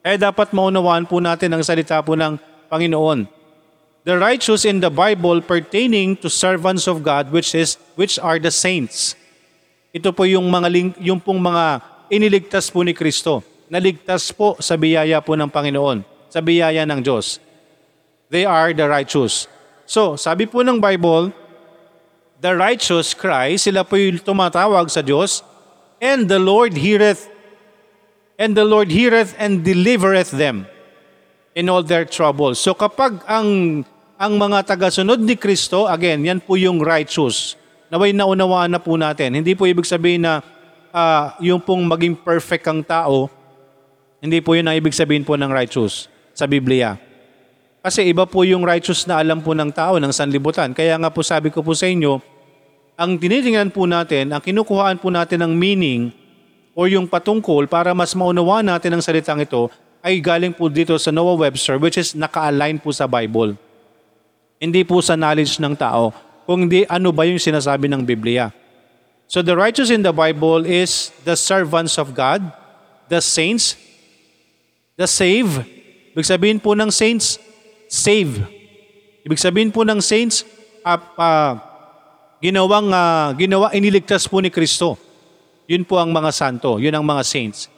Eh 0.00 0.16
dapat 0.16 0.56
maunawaan 0.56 1.04
po 1.04 1.20
natin 1.20 1.52
ang 1.52 1.62
salita 1.64 2.00
po 2.00 2.16
ng 2.16 2.40
Panginoon. 2.72 3.28
The 4.08 4.16
righteous 4.16 4.64
in 4.64 4.80
the 4.80 4.88
Bible 4.88 5.44
pertaining 5.44 6.16
to 6.24 6.32
servants 6.32 6.88
of 6.88 7.04
God 7.04 7.28
which 7.28 7.52
is 7.52 7.76
which 7.98 8.16
are 8.16 8.40
the 8.40 8.48
saints. 8.48 9.12
Ito 9.92 10.16
po 10.16 10.24
yung 10.24 10.48
mga 10.48 10.96
yung 11.02 11.20
pong 11.20 11.40
mga 11.40 11.84
iniligtas 12.08 12.72
po 12.72 12.80
ni 12.80 12.96
Kristo. 12.96 13.44
Naligtas 13.68 14.32
po 14.32 14.56
sa 14.64 14.80
biyaya 14.80 15.20
po 15.20 15.36
ng 15.36 15.52
Panginoon, 15.52 16.00
sa 16.32 16.40
biyaya 16.40 16.88
ng 16.88 17.04
Diyos. 17.04 17.36
They 18.32 18.48
are 18.48 18.72
the 18.72 18.88
righteous. 18.88 19.44
So, 19.84 20.16
sabi 20.16 20.48
po 20.48 20.64
ng 20.64 20.80
Bible, 20.80 21.32
the 22.38 22.54
righteous 22.54 23.14
cry, 23.14 23.58
sila 23.58 23.82
po 23.82 23.98
yung 23.98 24.22
tumatawag 24.22 24.86
sa 24.90 25.02
Diyos, 25.02 25.42
and 25.98 26.30
the 26.30 26.38
Lord 26.38 26.78
heareth 26.78 27.26
and 28.38 28.54
the 28.54 28.62
Lord 28.62 28.94
heareth 28.94 29.34
and 29.34 29.66
delivereth 29.66 30.30
them 30.30 30.70
in 31.58 31.66
all 31.66 31.82
their 31.82 32.06
troubles. 32.06 32.62
So 32.62 32.70
kapag 32.72 33.18
ang 33.26 33.82
ang 34.18 34.32
mga 34.38 34.66
tagasunod 34.66 35.18
ni 35.18 35.34
Kristo, 35.34 35.90
again, 35.90 36.22
yan 36.22 36.38
po 36.38 36.54
yung 36.54 36.82
righteous. 36.82 37.58
Naway 37.90 38.14
naunawaan 38.14 38.70
na 38.70 38.82
po 38.82 38.94
natin. 38.94 39.34
Hindi 39.38 39.54
po 39.54 39.66
ibig 39.66 39.86
sabihin 39.86 40.26
na 40.26 40.42
uh, 40.90 41.34
yung 41.42 41.62
pong 41.62 41.86
maging 41.86 42.18
perfect 42.18 42.66
kang 42.66 42.82
tao, 42.82 43.30
hindi 44.18 44.42
po 44.42 44.58
yun 44.58 44.66
ang 44.66 44.74
ibig 44.78 44.94
sabihin 44.94 45.22
po 45.22 45.38
ng 45.38 45.50
righteous 45.50 46.10
sa 46.34 46.46
Biblia. 46.46 46.98
Kasi 47.78 48.10
iba 48.10 48.26
po 48.26 48.42
yung 48.42 48.66
righteous 48.66 49.06
na 49.06 49.22
alam 49.22 49.38
po 49.38 49.54
ng 49.54 49.70
tao 49.70 50.02
ng 50.02 50.10
sanlibutan. 50.10 50.74
Kaya 50.74 50.98
nga 50.98 51.10
po 51.10 51.22
sabi 51.22 51.48
ko 51.54 51.62
po 51.62 51.72
sa 51.78 51.86
inyo, 51.86 52.18
ang 52.98 53.14
tinitingnan 53.14 53.70
po 53.70 53.86
natin, 53.86 54.34
ang 54.34 54.42
kinukuhaan 54.42 54.98
po 54.98 55.06
natin 55.14 55.46
ng 55.46 55.52
meaning 55.54 56.10
o 56.74 56.90
yung 56.90 57.06
patungkol 57.06 57.70
para 57.70 57.94
mas 57.94 58.10
maunawaan 58.18 58.66
natin 58.66 58.98
ang 58.98 59.02
salitang 59.02 59.38
ito 59.38 59.70
ay 60.02 60.18
galing 60.18 60.50
po 60.50 60.66
dito 60.66 60.94
sa 60.98 61.14
Noah 61.14 61.38
Webster 61.38 61.78
which 61.78 61.98
is 61.98 62.18
naka-align 62.18 62.82
po 62.82 62.90
sa 62.90 63.06
Bible. 63.06 63.54
Hindi 64.58 64.82
po 64.82 64.98
sa 64.98 65.14
knowledge 65.14 65.62
ng 65.62 65.78
tao, 65.78 66.10
kundi 66.42 66.82
ano 66.90 67.14
ba 67.14 67.22
yung 67.22 67.38
sinasabi 67.38 67.86
ng 67.86 68.02
Biblia. 68.02 68.50
So 69.30 69.42
the 69.42 69.54
righteous 69.54 69.94
in 69.94 70.02
the 70.02 70.10
Bible 70.10 70.66
is 70.66 71.14
the 71.22 71.38
servants 71.38 71.94
of 71.98 72.18
God, 72.18 72.42
the 73.06 73.22
saints, 73.22 73.78
the 74.98 75.06
save. 75.06 75.62
Ibig 76.16 76.26
sabihin 76.26 76.58
po 76.58 76.74
ng 76.74 76.90
saints, 76.90 77.38
save. 77.88 78.44
Ibig 79.24 79.40
sabihin 79.40 79.72
po 79.72 79.82
ng 79.82 79.98
saints, 79.98 80.44
uh, 80.84 81.00
uh, 81.16 81.52
ginawang, 82.38 82.92
uh, 82.92 83.34
ginawa, 83.34 83.72
iniligtas 83.74 84.28
po 84.30 84.38
ni 84.38 84.52
Kristo. 84.52 85.00
Yun 85.68 85.84
po 85.84 86.00
ang 86.00 86.12
mga 86.12 86.30
santo, 86.32 86.80
yun 86.80 86.94
ang 86.94 87.04
mga 87.04 87.24
saints. 87.24 87.68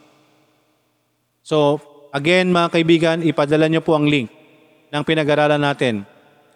So, 1.42 1.82
again 2.14 2.50
mga 2.50 2.68
kaibigan, 2.70 3.16
ipadala 3.22 3.66
niyo 3.66 3.82
po 3.82 3.98
ang 3.98 4.06
link 4.06 4.30
ng 4.90 5.02
pinag-aralan 5.06 5.62
natin 5.62 6.06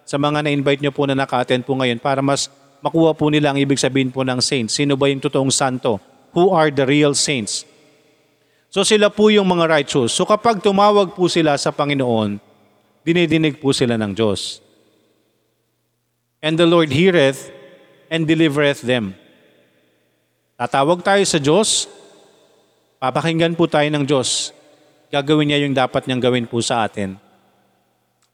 sa 0.05 0.19
mga 0.21 0.45
na-invite 0.45 0.83
nyo 0.85 0.93
po 0.93 1.07
na 1.09 1.17
naka-attend 1.17 1.65
po 1.65 1.73
ngayon 1.75 1.97
para 1.97 2.21
mas 2.21 2.51
makuha 2.83 3.17
po 3.17 3.33
nila 3.33 3.51
ang 3.51 3.57
ibig 3.57 3.81
sabihin 3.81 4.13
po 4.13 4.21
ng 4.21 4.37
saints. 4.37 4.77
Sino 4.77 4.93
ba 4.93 5.09
yung 5.09 5.23
totoong 5.23 5.49
santo? 5.49 5.97
Who 6.35 6.53
are 6.53 6.69
the 6.69 6.85
real 6.85 7.17
saints? 7.17 7.65
So 8.69 8.83
sila 8.85 9.09
po 9.09 9.31
yung 9.31 9.47
mga 9.49 9.65
righteous. 9.71 10.13
So 10.13 10.27
kapag 10.27 10.61
tumawag 10.61 11.15
po 11.17 11.25
sila 11.31 11.57
sa 11.57 11.73
Panginoon, 11.73 12.37
dinidinig 13.05 13.61
po 13.61 13.69
sila 13.69 13.95
ng 14.01 14.17
Diyos. 14.17 14.59
And 16.41 16.57
the 16.57 16.65
Lord 16.65 16.89
heareth 16.89 17.53
and 18.09 18.25
delivereth 18.25 18.81
them. 18.81 19.13
Tatawag 20.57 21.05
tayo 21.05 21.23
sa 21.23 21.39
Diyos, 21.39 21.87
papakinggan 22.99 23.53
po 23.53 23.69
tayo 23.69 23.87
ng 23.93 24.03
Diyos. 24.03 24.51
Gagawin 25.13 25.53
niya 25.53 25.63
yung 25.63 25.77
dapat 25.77 26.09
niyang 26.09 26.23
gawin 26.25 26.49
po 26.49 26.59
sa 26.59 26.83
atin 26.83 27.21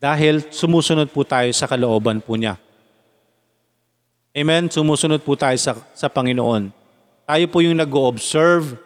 dahil 0.01 0.49
sumusunod 0.49 1.13
po 1.13 1.21
tayo 1.21 1.53
sa 1.53 1.69
kalooban 1.69 2.25
po 2.25 2.33
niya. 2.33 2.57
Amen? 4.33 4.65
Sumusunod 4.65 5.21
po 5.21 5.37
tayo 5.37 5.53
sa, 5.61 5.77
sa 5.93 6.09
Panginoon. 6.09 6.73
Tayo 7.29 7.45
po 7.53 7.61
yung 7.61 7.77
nag-observe 7.77 8.81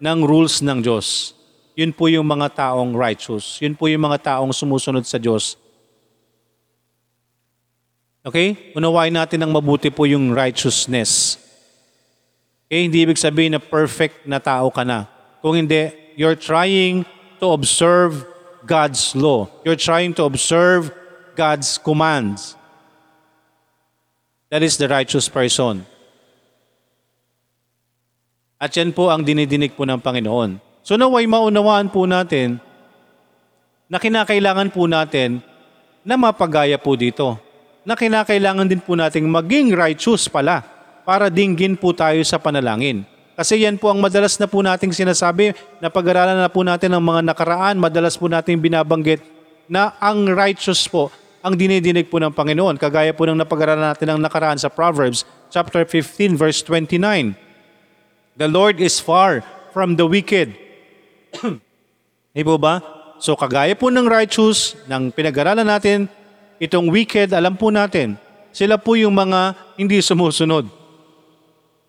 ng 0.00 0.18
rules 0.24 0.64
ng 0.64 0.80
Diyos. 0.80 1.35
Yun 1.76 1.92
po 1.92 2.08
yung 2.08 2.24
mga 2.24 2.56
taong 2.56 2.96
righteous. 2.96 3.60
Yun 3.60 3.76
po 3.76 3.84
yung 3.84 4.00
mga 4.08 4.32
taong 4.32 4.48
sumusunod 4.48 5.04
sa 5.04 5.20
Diyos. 5.20 5.60
Okay? 8.24 8.72
Unawain 8.72 9.12
natin 9.12 9.44
ng 9.44 9.52
mabuti 9.52 9.92
po 9.92 10.08
yung 10.08 10.32
righteousness. 10.32 11.36
Okay? 12.66 12.88
Hindi 12.88 13.04
ibig 13.04 13.20
sabihin 13.20 13.54
na 13.54 13.60
perfect 13.60 14.24
na 14.24 14.40
tao 14.40 14.72
ka 14.72 14.88
na. 14.88 15.04
Kung 15.44 15.52
hindi, 15.52 15.92
you're 16.16 16.34
trying 16.34 17.04
to 17.44 17.52
observe 17.52 18.24
God's 18.64 19.12
law. 19.12 19.46
You're 19.62 19.78
trying 19.78 20.16
to 20.16 20.24
observe 20.24 20.90
God's 21.36 21.76
commands. 21.76 22.56
That 24.48 24.64
is 24.64 24.80
the 24.80 24.88
righteous 24.88 25.28
person. 25.28 25.84
At 28.56 28.72
yan 28.72 28.96
po 28.96 29.12
ang 29.12 29.20
dinidinig 29.22 29.76
po 29.76 29.84
ng 29.84 30.00
Panginoon. 30.00 30.65
So 30.86 30.94
naway 30.94 31.26
maunawaan 31.26 31.90
po 31.90 32.06
natin 32.06 32.62
na 33.90 33.98
kinakailangan 33.98 34.70
po 34.70 34.86
natin 34.86 35.42
na 36.06 36.14
mapagaya 36.14 36.78
po 36.78 36.94
dito. 36.94 37.34
Na 37.82 37.98
kinakailangan 37.98 38.70
din 38.70 38.78
po 38.78 38.94
nating 38.94 39.26
maging 39.26 39.74
righteous 39.74 40.30
pala 40.30 40.62
para 41.02 41.26
dinggin 41.26 41.74
po 41.74 41.90
tayo 41.90 42.22
sa 42.22 42.38
panalangin. 42.38 43.02
Kasi 43.34 43.66
yan 43.66 43.82
po 43.82 43.90
ang 43.90 43.98
madalas 43.98 44.38
na 44.38 44.46
po 44.46 44.62
nating 44.62 44.94
sinasabi 44.94 45.58
na 45.82 45.90
pag-aralan 45.90 46.38
na 46.38 46.46
po 46.46 46.62
natin 46.62 46.94
ng 46.94 47.02
mga 47.02 47.20
nakaraan, 47.34 47.82
madalas 47.82 48.14
po 48.14 48.30
nating 48.30 48.62
binabanggit 48.62 49.26
na 49.66 49.90
ang 49.98 50.30
righteous 50.30 50.86
po 50.86 51.10
ang 51.42 51.58
dinidinig 51.58 52.06
po 52.06 52.22
ng 52.22 52.30
Panginoon. 52.30 52.78
Kagaya 52.78 53.10
po 53.10 53.26
ng 53.26 53.38
napag-aralan 53.42 53.90
natin 53.90 54.14
ng 54.14 54.20
nakaraan 54.22 54.58
sa 54.58 54.70
Proverbs 54.70 55.26
chapter 55.50 55.82
15 55.82 56.38
verse 56.38 56.62
29. 56.62 57.34
The 58.38 58.46
Lord 58.46 58.78
is 58.78 59.02
far 59.02 59.42
from 59.74 59.98
the 59.98 60.06
wicked. 60.06 60.65
Di 62.36 62.44
po 62.44 62.60
ba? 62.60 62.84
So 63.16 63.32
kagaya 63.32 63.72
po 63.72 63.88
ng 63.88 64.04
righteous, 64.04 64.76
ng 64.84 65.08
pinag-aralan 65.08 65.64
natin, 65.64 66.04
itong 66.60 66.92
wicked, 66.92 67.32
alam 67.32 67.56
po 67.56 67.72
natin, 67.72 68.20
sila 68.52 68.76
po 68.76 68.92
yung 68.92 69.16
mga 69.16 69.56
hindi 69.80 70.04
sumusunod 70.04 70.68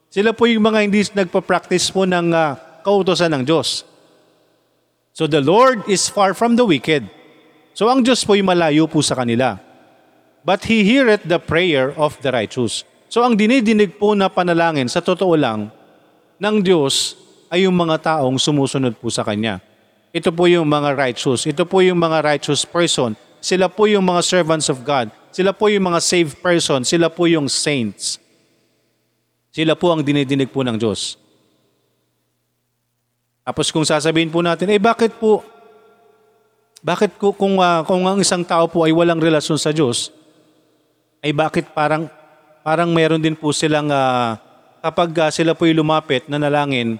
sila 0.07 0.31
po 0.31 0.47
yung 0.47 0.63
mga 0.63 0.79
hindi 0.87 1.03
nagpa-practice 1.03 1.91
po 1.91 2.07
ng 2.07 2.31
uh, 2.31 2.55
kautosan 2.81 3.31
ng 3.37 3.43
Diyos. 3.43 3.83
So 5.11 5.27
the 5.27 5.43
Lord 5.43 5.83
is 5.91 6.07
far 6.07 6.31
from 6.31 6.55
the 6.55 6.63
wicked. 6.63 7.05
So 7.75 7.91
ang 7.91 8.01
Diyos 8.01 8.23
po'y 8.23 8.39
malayo 8.39 8.87
po 8.87 9.03
sa 9.03 9.19
kanila. 9.19 9.59
But 10.47 10.63
He 10.63 10.87
heareth 10.87 11.27
the 11.27 11.43
prayer 11.43 11.91
of 11.99 12.15
the 12.23 12.31
righteous. 12.31 12.87
So 13.11 13.27
ang 13.27 13.35
dinidinig 13.35 13.99
po 13.99 14.15
na 14.15 14.31
panalangin 14.31 14.87
sa 14.87 15.03
totoo 15.03 15.35
lang 15.35 15.75
ng 16.39 16.55
Diyos 16.63 17.19
ay 17.51 17.67
yung 17.67 17.75
mga 17.75 18.15
taong 18.15 18.39
sumusunod 18.39 18.95
po 18.95 19.11
sa 19.11 19.27
Kanya. 19.27 19.59
Ito 20.17 20.33
po 20.33 20.49
yung 20.49 20.65
mga 20.65 20.97
righteous. 20.97 21.45
Ito 21.45 21.61
po 21.69 21.85
yung 21.85 22.01
mga 22.01 22.25
righteous 22.25 22.65
person. 22.65 23.13
Sila 23.37 23.69
po 23.69 23.85
yung 23.85 24.01
mga 24.01 24.25
servants 24.25 24.65
of 24.65 24.81
God. 24.81 25.13
Sila 25.29 25.53
po 25.53 25.69
yung 25.69 25.85
mga 25.85 26.01
saved 26.01 26.41
person. 26.41 26.81
Sila 26.81 27.05
po 27.05 27.29
yung 27.29 27.45
saints. 27.45 28.17
Sila 29.53 29.77
po 29.77 29.93
ang 29.93 30.01
dinidinig 30.01 30.49
po 30.49 30.65
ng 30.65 30.73
Diyos. 30.73 31.21
Tapos 33.45 33.69
kung 33.69 33.85
sasabihin 33.85 34.33
po 34.33 34.41
natin, 34.41 34.73
eh 34.73 34.81
bakit 34.81 35.13
po, 35.21 35.45
bakit 36.81 37.13
ko, 37.21 37.29
kung, 37.29 37.61
ah, 37.61 37.85
kung 37.85 38.01
ang 38.09 38.17
isang 38.17 38.41
tao 38.41 38.65
po 38.65 38.89
ay 38.89 38.91
walang 38.97 39.21
relasyon 39.21 39.61
sa 39.61 39.69
Diyos, 39.69 40.09
ay 41.21 41.29
bakit 41.29 41.69
parang, 41.77 42.09
parang 42.65 42.89
meron 42.89 43.21
din 43.21 43.37
po 43.37 43.53
silang, 43.53 43.93
ah, 43.93 44.41
kapag 44.81 45.13
ah, 45.21 45.29
sila 45.29 45.53
po 45.53 45.69
ay 45.69 45.77
lumapit 45.77 46.25
na 46.25 46.41
nalangin, 46.41 46.97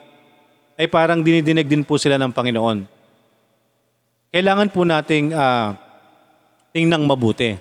ay 0.78 0.86
parang 0.86 1.26
dinidinig 1.26 1.66
din 1.66 1.82
po 1.82 1.98
sila 1.98 2.22
ng 2.22 2.30
Panginoon. 2.30 2.97
Kailangan 4.38 4.70
po 4.70 4.86
nating 4.86 5.34
ah, 5.34 5.74
tingnan 6.70 7.10
mabuti. 7.10 7.58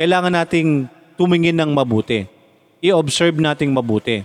Kailangan 0.00 0.40
nating 0.40 0.88
tumingin 1.20 1.52
ng 1.52 1.68
mabuti. 1.68 2.24
I-observe 2.80 3.36
nating 3.36 3.76
mabuti. 3.76 4.24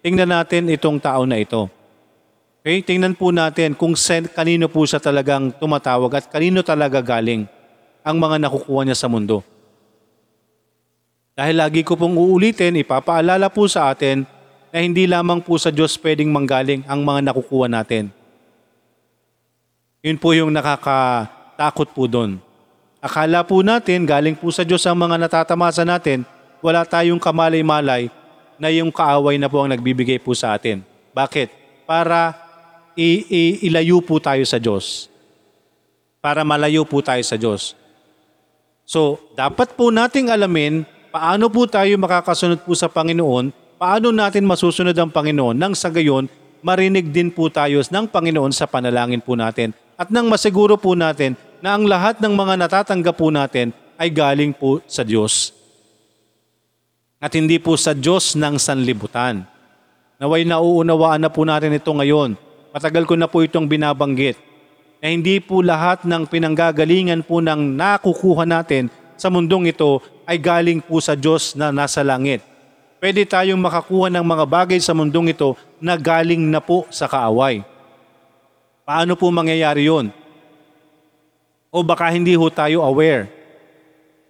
Tingnan 0.00 0.32
natin 0.32 0.72
itong 0.72 0.96
tao 0.96 1.28
na 1.28 1.36
ito. 1.36 1.68
Okay, 2.64 2.80
tingnan 2.80 3.12
po 3.12 3.28
natin 3.28 3.76
kung 3.76 3.92
sen, 3.92 4.24
kanino 4.24 4.72
po 4.72 4.88
siya 4.88 5.04
talagang 5.04 5.52
tumatawag 5.52 6.16
at 6.16 6.32
kanino 6.32 6.64
talaga 6.64 7.04
galing 7.04 7.44
ang 8.00 8.16
mga 8.16 8.48
nakukuha 8.48 8.88
niya 8.88 8.96
sa 8.96 9.12
mundo. 9.12 9.44
Dahil 11.36 11.60
lagi 11.60 11.84
ko 11.84 11.92
pong 11.92 12.16
uulitin, 12.16 12.80
ipapaalala 12.80 13.52
po 13.52 13.68
sa 13.68 13.92
atin 13.92 14.24
na 14.72 14.80
hindi 14.80 15.04
lamang 15.04 15.44
po 15.44 15.60
sa 15.60 15.68
Diyos 15.68 15.92
pwedeng 16.00 16.32
manggaling 16.32 16.88
ang 16.88 17.04
mga 17.04 17.20
nakukuha 17.28 17.68
natin. 17.68 18.21
Yun 20.02 20.18
po 20.18 20.34
yung 20.34 20.50
nakakatakot 20.50 21.94
po 21.94 22.10
doon. 22.10 22.42
Akala 22.98 23.46
po 23.46 23.62
natin, 23.62 24.02
galing 24.02 24.34
po 24.34 24.50
sa 24.50 24.66
Diyos 24.66 24.82
ang 24.82 24.98
mga 24.98 25.14
natatamasa 25.14 25.86
natin, 25.86 26.26
wala 26.58 26.82
tayong 26.82 27.22
kamalay-malay 27.22 28.10
na 28.58 28.66
yung 28.74 28.90
kaaway 28.90 29.38
na 29.38 29.46
po 29.46 29.62
ang 29.62 29.70
nagbibigay 29.70 30.18
po 30.18 30.34
sa 30.34 30.58
atin. 30.58 30.82
Bakit? 31.14 31.54
Para 31.86 32.34
i- 32.98 33.22
i- 33.30 33.58
ilayo 33.70 34.02
po 34.02 34.18
tayo 34.18 34.42
sa 34.42 34.58
Diyos. 34.58 35.06
Para 36.18 36.42
malayo 36.42 36.82
po 36.82 36.98
tayo 36.98 37.22
sa 37.22 37.38
Diyos. 37.38 37.78
So, 38.82 39.22
dapat 39.38 39.78
po 39.78 39.94
nating 39.94 40.34
alamin 40.34 40.82
paano 41.14 41.46
po 41.46 41.62
tayo 41.70 41.94
makakasunod 41.94 42.66
po 42.66 42.74
sa 42.74 42.90
Panginoon, 42.90 43.54
paano 43.78 44.10
natin 44.10 44.50
masusunod 44.50 44.98
ang 44.98 45.14
Panginoon 45.14 45.54
nang 45.54 45.78
sa 45.78 45.94
gayon 45.94 46.26
marinig 46.58 47.10
din 47.14 47.30
po 47.30 47.46
tayo 47.50 47.78
ng 47.78 48.06
Panginoon 48.10 48.50
sa 48.50 48.66
panalangin 48.66 49.22
po 49.22 49.38
natin 49.38 49.70
at 50.02 50.10
nang 50.10 50.26
masiguro 50.26 50.74
po 50.74 50.98
natin 50.98 51.38
na 51.62 51.78
ang 51.78 51.86
lahat 51.86 52.18
ng 52.18 52.34
mga 52.34 52.58
natatanggap 52.66 53.14
po 53.14 53.30
natin 53.30 53.70
ay 53.94 54.10
galing 54.10 54.50
po 54.50 54.82
sa 54.90 55.06
Diyos. 55.06 55.54
At 57.22 57.38
hindi 57.38 57.62
po 57.62 57.78
sa 57.78 57.94
Diyos 57.94 58.34
ng 58.34 58.58
sanlibutan. 58.58 59.46
Naway 60.18 60.42
nauunawaan 60.42 61.22
na 61.22 61.30
po 61.30 61.46
natin 61.46 61.78
ito 61.78 61.86
ngayon. 61.94 62.34
Matagal 62.74 63.06
ko 63.06 63.14
na 63.14 63.30
po 63.30 63.46
itong 63.46 63.70
binabanggit 63.70 64.34
na 64.98 65.14
hindi 65.14 65.38
po 65.38 65.62
lahat 65.62 66.02
ng 66.02 66.26
pinanggagalingan 66.26 67.22
po 67.22 67.38
ng 67.38 67.78
nakukuha 67.78 68.42
natin 68.42 68.90
sa 69.14 69.30
mundong 69.30 69.70
ito 69.70 70.02
ay 70.26 70.34
galing 70.42 70.82
po 70.82 70.98
sa 70.98 71.14
Diyos 71.14 71.54
na 71.54 71.70
nasa 71.70 72.02
langit. 72.02 72.42
Pwede 72.98 73.22
tayong 73.22 73.58
makakuha 73.62 74.10
ng 74.10 74.26
mga 74.26 74.44
bagay 74.50 74.78
sa 74.82 74.98
mundong 74.98 75.30
ito 75.30 75.54
na 75.78 75.94
galing 75.94 76.42
na 76.42 76.58
po 76.58 76.90
sa 76.90 77.06
kaaway. 77.06 77.62
Paano 78.82 79.14
po 79.14 79.30
mangyayari 79.30 79.86
yon? 79.86 80.10
O 81.70 81.86
baka 81.86 82.10
hindi 82.10 82.34
ho 82.34 82.46
tayo 82.50 82.82
aware. 82.82 83.30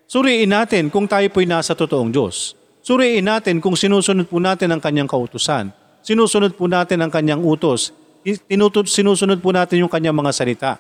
Suriin 0.04 0.52
natin 0.52 0.92
kung 0.92 1.08
tayo 1.08 1.24
po'y 1.32 1.48
nasa 1.48 1.72
totoong 1.72 2.12
Diyos. 2.12 2.52
Suriin 2.84 3.24
natin 3.24 3.64
kung 3.64 3.72
sinusunod 3.72 4.28
po 4.28 4.36
natin 4.36 4.68
ang 4.68 4.80
kanyang 4.82 5.08
kautusan. 5.08 5.72
Sinusunod 6.04 6.52
po 6.52 6.68
natin 6.68 7.00
ang 7.00 7.08
kanyang 7.08 7.40
utos. 7.40 7.96
Tinutut, 8.22 8.92
sinusunod 8.92 9.40
po 9.40 9.56
natin 9.56 9.80
yung 9.80 9.88
kanyang 9.88 10.20
mga 10.20 10.32
salita. 10.36 10.72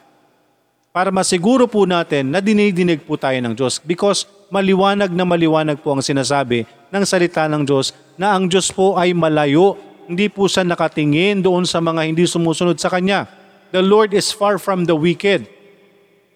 Para 0.92 1.08
masiguro 1.08 1.64
po 1.64 1.88
natin 1.88 2.28
na 2.28 2.44
dinidinig 2.44 3.00
po 3.08 3.16
tayo 3.16 3.40
ng 3.40 3.56
Diyos 3.56 3.80
because 3.80 4.28
maliwanag 4.52 5.08
na 5.08 5.24
maliwanag 5.24 5.80
po 5.80 5.96
ang 5.96 6.04
sinasabi 6.04 6.68
ng 6.92 7.04
salita 7.08 7.48
ng 7.48 7.64
Diyos 7.64 7.96
na 8.20 8.36
ang 8.36 8.44
Diyos 8.52 8.68
po 8.68 9.00
ay 9.00 9.16
malayo. 9.16 9.80
Hindi 10.04 10.28
po 10.28 10.44
siya 10.44 10.60
nakatingin 10.68 11.40
doon 11.40 11.64
sa 11.64 11.80
mga 11.80 12.04
hindi 12.04 12.28
sumusunod 12.28 12.76
sa 12.76 12.92
Kanya. 12.92 13.24
The 13.72 13.80
Lord 13.80 14.12
is 14.12 14.28
far 14.28 14.60
from 14.60 14.84
the 14.84 14.92
wicked, 14.92 15.48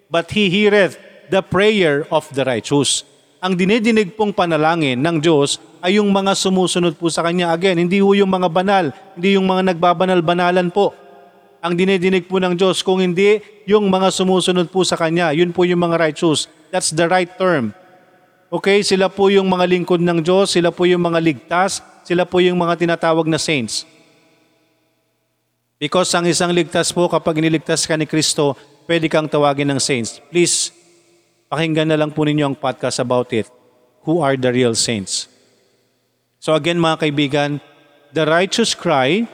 but 0.09 0.33
He 0.33 0.49
heareth 0.49 0.97
the 1.29 1.45
prayer 1.45 2.09
of 2.09 2.25
the 2.33 2.49
righteous. 2.49 3.05
Ang 3.45 3.61
dinidinig 3.61 4.17
pong 4.17 4.33
panalangin 4.33 4.97
ng 4.97 5.21
Diyos 5.21 5.61
ay 5.85 6.01
yung 6.01 6.09
mga 6.09 6.33
sumusunod 6.33 6.97
po 6.97 7.13
sa 7.13 7.21
Kanya. 7.21 7.53
Again, 7.53 7.77
hindi 7.77 8.01
ho 8.01 8.17
yung 8.17 8.33
mga 8.33 8.49
banal, 8.49 8.89
hindi 9.13 9.37
yung 9.37 9.45
mga 9.45 9.77
nagbabanal-banalan 9.77 10.73
po. 10.73 10.97
Ang 11.61 11.77
dinidinig 11.77 12.25
po 12.25 12.41
ng 12.41 12.57
Diyos, 12.57 12.81
kung 12.81 13.05
hindi 13.05 13.45
yung 13.69 13.93
mga 13.93 14.09
sumusunod 14.17 14.73
po 14.73 14.81
sa 14.89 14.97
Kanya, 14.97 15.37
yun 15.37 15.53
po 15.53 15.69
yung 15.69 15.85
mga 15.85 16.09
righteous. 16.09 16.49
That's 16.73 16.89
the 16.89 17.05
right 17.05 17.29
term. 17.37 17.77
Okay, 18.49 18.81
sila 18.81 19.13
po 19.13 19.29
yung 19.29 19.53
mga 19.53 19.69
lingkod 19.69 20.01
ng 20.01 20.25
Diyos, 20.25 20.57
sila 20.57 20.73
po 20.73 20.89
yung 20.89 21.05
mga 21.05 21.21
ligtas, 21.21 21.85
sila 22.01 22.25
po 22.25 22.41
yung 22.41 22.57
mga 22.57 22.81
tinatawag 22.81 23.29
na 23.29 23.37
saints. 23.37 23.85
Because 25.77 26.09
ang 26.17 26.25
isang 26.25 26.57
ligtas 26.57 26.89
po, 26.89 27.05
kapag 27.05 27.37
iniligtas 27.37 27.85
ka 27.85 28.01
ni 28.01 28.09
Kristo, 28.09 28.57
pwede 28.89 29.13
kang 29.13 29.29
tawagin 29.29 29.69
ng 29.69 29.81
saints. 29.83 30.25
Please, 30.33 30.73
pakinggan 31.53 31.93
na 31.93 32.01
lang 32.01 32.11
po 32.15 32.25
ninyo 32.25 32.49
ang 32.49 32.57
podcast 32.57 32.97
about 32.97 33.29
it. 33.37 33.45
Who 34.09 34.25
are 34.25 34.41
the 34.41 34.49
real 34.49 34.73
saints? 34.73 35.29
So 36.41 36.55
again 36.55 36.79
mga 36.79 37.05
kaibigan, 37.05 37.51
the 38.15 38.25
righteous 38.25 38.73
cry, 38.73 39.27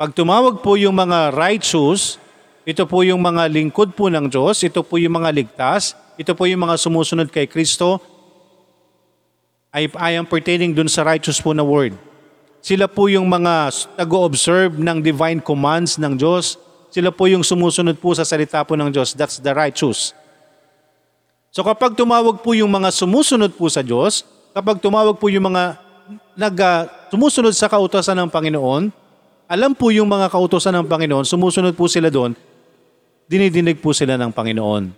pag 0.00 0.16
tumawag 0.16 0.64
po 0.64 0.80
yung 0.80 0.96
mga 0.96 1.36
righteous, 1.36 2.16
ito 2.64 2.86
po 2.88 3.04
yung 3.04 3.20
mga 3.20 3.50
lingkod 3.52 3.92
po 3.92 4.08
ng 4.08 4.30
Diyos, 4.30 4.64
ito 4.64 4.80
po 4.80 4.96
yung 4.96 5.20
mga 5.20 5.34
ligtas, 5.34 5.92
ito 6.16 6.32
po 6.32 6.48
yung 6.48 6.64
mga 6.64 6.80
sumusunod 6.80 7.28
kay 7.28 7.44
Kristo, 7.44 8.00
I, 9.70 9.86
I 9.98 10.16
am 10.16 10.24
pertaining 10.24 10.72
dun 10.72 10.88
sa 10.88 11.04
righteous 11.04 11.38
po 11.38 11.52
na 11.52 11.62
word. 11.62 11.94
Sila 12.60 12.84
po 12.84 13.08
yung 13.08 13.24
mga 13.24 13.72
nag-observe 13.96 14.76
ng 14.76 15.00
divine 15.00 15.40
commands 15.40 15.96
ng 15.96 16.12
Diyos. 16.16 16.60
Sila 16.92 17.08
po 17.08 17.24
yung 17.24 17.40
sumusunod 17.40 17.96
po 17.96 18.12
sa 18.12 18.24
salita 18.24 18.60
po 18.60 18.76
ng 18.76 18.92
Diyos. 18.92 19.16
That's 19.16 19.40
the 19.40 19.52
righteous. 19.56 20.12
So 21.50 21.64
kapag 21.64 21.96
tumawag 21.96 22.44
po 22.44 22.52
yung 22.52 22.70
mga 22.70 22.92
sumusunod 22.92 23.56
po 23.56 23.66
sa 23.72 23.80
Diyos, 23.80 24.22
kapag 24.52 24.78
tumawag 24.78 25.16
po 25.16 25.26
yung 25.32 25.50
mga 25.50 25.80
nag, 26.36 26.56
uh, 26.60 26.86
sumusunod 27.10 27.56
sa 27.56 27.66
kautosan 27.66 28.14
ng 28.22 28.30
Panginoon, 28.30 28.92
alam 29.50 29.72
po 29.74 29.90
yung 29.90 30.06
mga 30.06 30.30
kautosan 30.30 30.76
ng 30.78 30.86
Panginoon, 30.86 31.26
sumusunod 31.26 31.74
po 31.74 31.90
sila 31.90 32.06
doon, 32.06 32.38
dinidinig 33.26 33.82
po 33.82 33.90
sila 33.90 34.14
ng 34.14 34.30
Panginoon. 34.30 34.94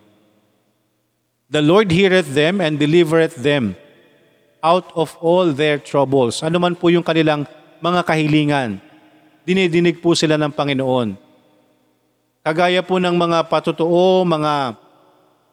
The 1.52 1.62
Lord 1.62 1.92
heareth 1.92 2.32
them 2.32 2.60
and 2.60 2.76
delivereth 2.76 3.38
them 3.40 3.76
out 4.62 4.94
of 4.94 5.18
all 5.18 5.50
their 5.50 5.82
troubles. 5.82 6.40
Ano 6.40 6.62
man 6.62 6.78
po 6.78 6.88
yung 6.88 7.02
kanilang 7.02 7.44
mga 7.82 8.00
kahilingan, 8.06 8.78
dinidinig 9.42 9.98
po 9.98 10.14
sila 10.14 10.38
ng 10.38 10.54
Panginoon. 10.54 11.18
Kagaya 12.46 12.82
po 12.82 13.02
ng 13.02 13.14
mga 13.14 13.50
patutuo, 13.50 14.22
mga 14.22 14.78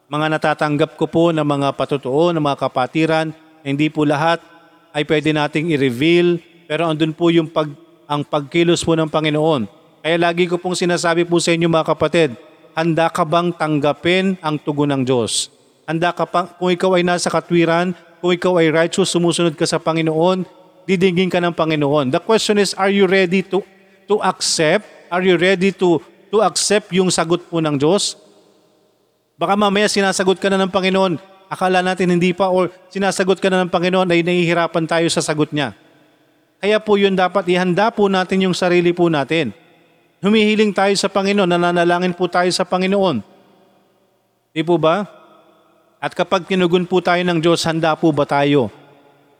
mga 0.09 0.25
natatanggap 0.37 0.97
ko 0.97 1.05
po 1.05 1.29
ng 1.29 1.45
mga 1.45 1.77
patutuo, 1.77 2.33
ng 2.33 2.41
mga 2.41 2.57
kapatiran, 2.65 3.29
hindi 3.61 3.93
po 3.93 4.09
lahat 4.09 4.41
ay 4.89 5.05
pwede 5.05 5.29
nating 5.29 5.69
i-reveal, 5.69 6.41
pero 6.65 6.89
andun 6.89 7.13
po 7.13 7.29
yung 7.29 7.45
pag, 7.45 7.69
ang 8.09 8.25
pagkilos 8.25 8.81
po 8.81 8.97
ng 8.97 9.05
Panginoon. 9.05 9.69
Kaya 10.01 10.17
lagi 10.17 10.49
ko 10.49 10.57
pong 10.57 10.73
sinasabi 10.73 11.29
po 11.29 11.37
sa 11.37 11.53
inyo 11.53 11.69
mga 11.69 11.93
kapatid, 11.93 12.33
handa 12.73 13.05
ka 13.13 13.21
bang 13.21 13.53
tanggapin 13.53 14.33
ang 14.41 14.57
tugon 14.57 14.89
ng 14.97 15.03
Diyos? 15.05 15.53
Handa 15.85 16.09
ka 16.09 16.25
pa, 16.25 16.49
kung 16.57 16.73
ikaw 16.73 16.97
ay 16.97 17.05
nasa 17.05 17.29
katwiran, 17.29 17.93
kung 18.19 18.35
ikaw 18.35 18.59
ay 18.59 18.69
righteous, 18.69 19.11
sumusunod 19.11 19.55
ka 19.55 19.63
sa 19.63 19.79
Panginoon, 19.79 20.43
didingin 20.83 21.31
ka 21.31 21.39
ng 21.39 21.55
Panginoon. 21.55 22.11
The 22.11 22.21
question 22.21 22.59
is, 22.59 22.75
are 22.75 22.91
you 22.91 23.07
ready 23.07 23.43
to 23.51 23.63
to 24.09 24.19
accept? 24.25 24.85
Are 25.07 25.23
you 25.23 25.39
ready 25.39 25.73
to 25.79 26.03
to 26.29 26.37
accept 26.43 26.91
yung 26.93 27.09
sagot 27.09 27.45
po 27.47 27.61
ng 27.63 27.77
Diyos? 27.77 28.17
Baka 29.39 29.55
mamaya 29.55 29.87
sinasagot 29.87 30.41
ka 30.41 30.51
na 30.51 30.59
ng 30.59 30.71
Panginoon, 30.73 31.15
akala 31.47 31.79
natin 31.79 32.11
hindi 32.11 32.35
pa 32.35 32.51
or 32.51 32.67
sinasagot 32.91 33.39
ka 33.39 33.47
na 33.47 33.63
ng 33.63 33.71
Panginoon 33.71 34.11
ay 34.11 34.19
nahihirapan 34.19 34.83
tayo 34.83 35.07
sa 35.07 35.23
sagot 35.23 35.49
niya. 35.55 35.71
Kaya 36.59 36.75
po 36.83 36.99
yun 36.99 37.15
dapat 37.15 37.47
ihanda 37.47 37.87
po 37.87 38.11
natin 38.11 38.43
yung 38.43 38.55
sarili 38.57 38.91
po 38.91 39.07
natin. 39.07 39.55
Humihiling 40.19 40.75
tayo 40.75 40.91
sa 40.99 41.07
Panginoon, 41.07 41.47
nananalangin 41.47 42.11
po 42.11 42.27
tayo 42.27 42.51
sa 42.51 42.67
Panginoon. 42.67 43.23
Di 44.51 44.59
po 44.59 44.75
ba? 44.75 45.07
At 45.99 46.15
kapag 46.15 46.47
tinugon 46.47 46.87
po 46.87 47.03
tayo 47.03 47.19
ng 47.27 47.43
Diyos, 47.43 47.67
handa 47.67 47.91
po 47.99 48.15
ba 48.15 48.23
tayo 48.23 48.71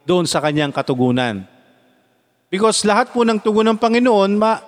doon 0.04 0.28
sa 0.28 0.44
kanyang 0.44 0.76
katugunan? 0.76 1.48
Because 2.52 2.84
lahat 2.84 3.16
po 3.16 3.24
ng 3.24 3.40
tugon 3.40 3.64
ng 3.72 3.80
Panginoon, 3.80 4.36
ma 4.36 4.60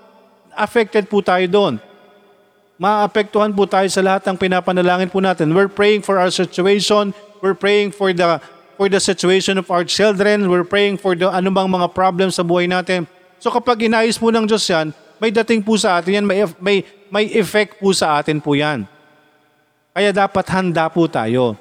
affected 0.56 1.12
po 1.12 1.20
tayo 1.20 1.44
doon. 1.52 1.84
Maapektuhan 2.82 3.52
po 3.52 3.68
tayo 3.68 3.86
sa 3.92 4.02
lahat 4.02 4.24
ng 4.26 4.40
pinapanalangin 4.40 5.12
po 5.12 5.20
natin. 5.20 5.54
We're 5.54 5.70
praying 5.70 6.02
for 6.02 6.18
our 6.18 6.32
situation. 6.32 7.14
We're 7.44 7.60
praying 7.60 7.94
for 7.94 8.10
the 8.16 8.42
for 8.80 8.90
the 8.90 8.98
situation 8.98 9.62
of 9.62 9.70
our 9.70 9.86
children. 9.86 10.50
We're 10.50 10.66
praying 10.66 10.98
for 10.98 11.14
the 11.14 11.30
anumang 11.30 11.70
mga 11.70 11.94
problems 11.94 12.42
sa 12.42 12.44
buhay 12.48 12.66
natin. 12.66 13.06
So 13.38 13.54
kapag 13.54 13.86
inayos 13.86 14.18
po 14.18 14.34
ng 14.34 14.50
Diyos 14.50 14.66
yan, 14.66 14.90
may 15.22 15.30
dating 15.30 15.62
po 15.62 15.78
sa 15.78 16.02
atin 16.02 16.18
yan, 16.18 16.26
may, 16.26 16.42
may, 16.58 16.78
may 17.14 17.26
effect 17.38 17.78
po 17.78 17.94
sa 17.94 18.18
atin 18.18 18.42
po 18.42 18.58
yan. 18.58 18.90
Kaya 19.94 20.10
dapat 20.10 20.46
handa 20.50 20.90
po 20.90 21.06
tayo. 21.06 21.61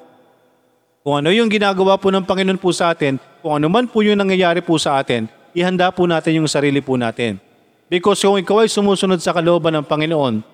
Kung 1.01 1.17
ano 1.17 1.33
yung 1.33 1.49
ginagawa 1.49 1.97
po 1.97 2.13
ng 2.13 2.21
Panginoon 2.21 2.61
po 2.61 2.69
sa 2.69 2.93
atin, 2.93 3.17
kung 3.41 3.57
ano 3.57 3.65
man 3.73 3.89
po 3.89 4.05
yung 4.05 4.21
nangyayari 4.21 4.61
po 4.61 4.77
sa 4.77 5.01
atin, 5.01 5.25
ihanda 5.57 5.89
po 5.89 6.05
natin 6.05 6.37
yung 6.37 6.49
sarili 6.49 6.77
po 6.77 6.93
natin. 6.93 7.41
Because 7.89 8.21
kung 8.21 8.37
ikaw 8.37 8.61
ay 8.61 8.69
sumusunod 8.69 9.17
sa 9.17 9.33
kalooban 9.33 9.73
ng 9.81 9.85
Panginoon, 9.89 10.45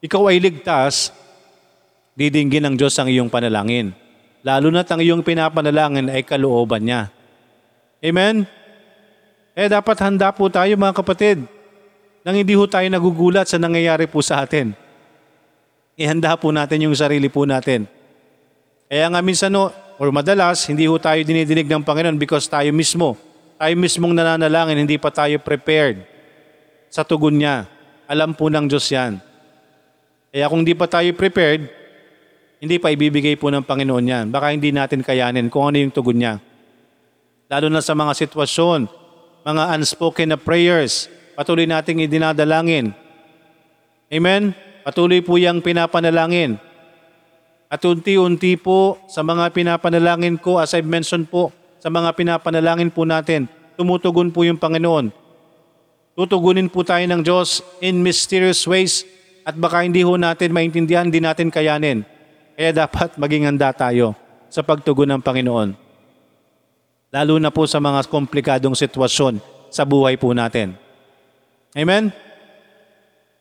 ikaw 0.00 0.32
ay 0.32 0.40
ligtas, 0.40 1.12
didinggin 2.16 2.64
ng 2.64 2.74
Diyos 2.80 2.96
ang 2.96 3.12
iyong 3.12 3.28
panalangin. 3.28 3.92
Lalo 4.40 4.72
na't 4.72 4.88
ang 4.88 5.04
iyong 5.04 5.20
pinapanalangin 5.20 6.08
ay 6.08 6.24
kalooban 6.24 6.84
niya. 6.84 7.12
Amen? 8.00 8.48
Eh 9.52 9.68
dapat 9.68 9.96
handa 10.00 10.32
po 10.32 10.48
tayo 10.48 10.72
mga 10.72 10.98
kapatid 11.04 11.44
nang 12.24 12.36
hindi 12.36 12.56
ho 12.56 12.64
tayo 12.64 12.88
nagugulat 12.88 13.44
sa 13.44 13.60
nangyayari 13.60 14.08
po 14.08 14.24
sa 14.24 14.40
atin. 14.40 14.72
Ihanda 16.00 16.32
po 16.40 16.48
natin 16.48 16.88
yung 16.88 16.96
sarili 16.96 17.28
po 17.28 17.44
natin. 17.44 17.86
Kaya 18.94 19.10
nga 19.10 19.18
minsan 19.26 19.50
no, 19.50 19.74
or 19.98 20.14
madalas, 20.14 20.70
hindi 20.70 20.86
ho 20.86 20.94
tayo 21.02 21.18
dinidinig 21.26 21.66
ng 21.66 21.82
Panginoon 21.82 22.14
because 22.14 22.46
tayo 22.46 22.70
mismo, 22.70 23.18
tayo 23.58 23.74
mismong 23.74 24.14
nananalangin, 24.14 24.86
hindi 24.86 25.02
pa 25.02 25.10
tayo 25.10 25.34
prepared 25.42 26.06
sa 26.94 27.02
tugon 27.02 27.42
niya. 27.42 27.66
Alam 28.06 28.38
po 28.38 28.46
ng 28.46 28.70
Diyos 28.70 28.86
yan. 28.86 29.18
Kaya 30.30 30.46
kung 30.46 30.62
hindi 30.62 30.78
pa 30.78 30.86
tayo 30.86 31.10
prepared, 31.10 31.66
hindi 32.62 32.78
pa 32.78 32.94
ibibigay 32.94 33.34
po 33.34 33.50
ng 33.50 33.66
Panginoon 33.66 34.06
yan. 34.06 34.24
Baka 34.30 34.54
hindi 34.54 34.70
natin 34.70 35.02
kayanin 35.02 35.50
kung 35.50 35.74
ano 35.74 35.82
yung 35.82 35.90
tugon 35.90 36.22
niya. 36.22 36.38
Lalo 37.50 37.66
na 37.66 37.82
sa 37.82 37.98
mga 37.98 38.14
sitwasyon, 38.14 38.86
mga 39.42 39.74
unspoken 39.74 40.30
na 40.30 40.38
prayers, 40.38 41.10
patuloy 41.34 41.66
nating 41.66 42.06
idinadalangin. 42.06 42.94
Amen? 44.06 44.54
Patuloy 44.86 45.18
po 45.18 45.34
yung 45.34 45.58
pinapanalangin. 45.66 46.62
At 47.74 47.82
unti-unti 47.82 48.54
po 48.54 49.02
sa 49.10 49.26
mga 49.26 49.50
pinapanalangin 49.50 50.38
ko, 50.38 50.62
as 50.62 50.78
I've 50.78 50.86
mentioned 50.86 51.26
po, 51.26 51.50
sa 51.82 51.90
mga 51.90 52.14
pinapanalangin 52.14 52.94
po 52.94 53.02
natin, 53.02 53.50
tumutugon 53.74 54.30
po 54.30 54.46
yung 54.46 54.62
Panginoon. 54.62 55.10
Tutugunin 56.14 56.70
po 56.70 56.86
tayo 56.86 57.02
ng 57.02 57.26
Diyos 57.26 57.66
in 57.82 57.98
mysterious 57.98 58.62
ways 58.70 59.02
at 59.42 59.58
baka 59.58 59.82
hindi 59.82 60.06
ho 60.06 60.14
natin 60.14 60.54
maintindihan, 60.54 61.10
hindi 61.10 61.18
natin 61.18 61.50
kayanin. 61.50 62.06
Kaya 62.54 62.70
dapat 62.86 63.18
maging 63.26 63.50
handa 63.50 63.74
tayo 63.74 64.14
sa 64.46 64.62
pagtugon 64.62 65.10
ng 65.10 65.18
Panginoon. 65.26 65.74
Lalo 67.10 67.34
na 67.42 67.50
po 67.50 67.66
sa 67.66 67.82
mga 67.82 68.06
komplikadong 68.06 68.78
sitwasyon 68.78 69.42
sa 69.74 69.82
buhay 69.82 70.14
po 70.14 70.30
natin. 70.30 70.78
Amen? 71.74 72.14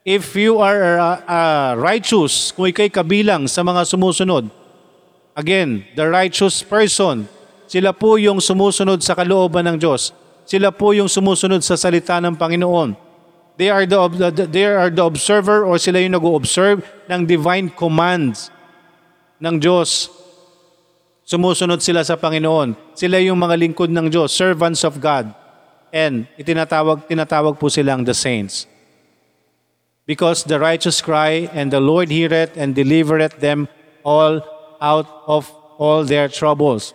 If 0.03 0.35
you 0.35 0.59
are 0.59 0.99
uh, 0.99 1.23
uh, 1.23 1.71
righteous, 1.79 2.51
kung 2.51 2.67
ikay 2.67 2.91
kabilang 2.91 3.47
sa 3.47 3.63
mga 3.63 3.87
sumusunod, 3.87 4.51
again, 5.31 5.87
the 5.95 6.03
righteous 6.03 6.59
person, 6.59 7.23
sila 7.71 7.95
po 7.95 8.19
yung 8.19 8.43
sumusunod 8.43 8.99
sa 8.99 9.15
kalooban 9.15 9.63
ng 9.63 9.79
Diyos. 9.79 10.11
Sila 10.43 10.75
po 10.75 10.91
yung 10.91 11.07
sumusunod 11.07 11.63
sa 11.63 11.79
salita 11.79 12.19
ng 12.19 12.35
Panginoon. 12.35 12.99
They 13.55 13.71
are 13.71 13.87
the, 13.87 14.27
they 14.51 14.67
are 14.67 14.91
the 14.91 15.07
observer 15.07 15.63
or 15.63 15.79
sila 15.79 16.03
yung 16.03 16.19
nag-observe 16.19 16.83
ng 17.07 17.23
divine 17.23 17.71
commands 17.71 18.51
ng 19.39 19.55
Diyos. 19.55 20.11
Sumusunod 21.23 21.79
sila 21.79 22.03
sa 22.03 22.19
Panginoon. 22.19 22.75
Sila 22.91 23.23
yung 23.23 23.39
mga 23.39 23.55
lingkod 23.55 23.87
ng 23.87 24.11
Diyos, 24.11 24.35
servants 24.35 24.83
of 24.83 24.99
God. 24.99 25.31
And 25.95 26.27
itinatawag, 26.35 27.07
tinatawag 27.07 27.55
po 27.55 27.71
silang 27.71 28.03
the 28.03 28.11
saints. 28.11 28.67
Because 30.05 30.43
the 30.43 30.59
righteous 30.59 31.01
cry, 31.01 31.49
and 31.53 31.71
the 31.71 31.79
Lord 31.79 32.09
heareth 32.09 32.57
and 32.57 32.75
delivereth 32.75 33.39
them 33.39 33.69
all 34.03 34.43
out 34.81 35.07
of 35.27 35.49
all 35.77 36.03
their 36.03 36.27
troubles. 36.27 36.93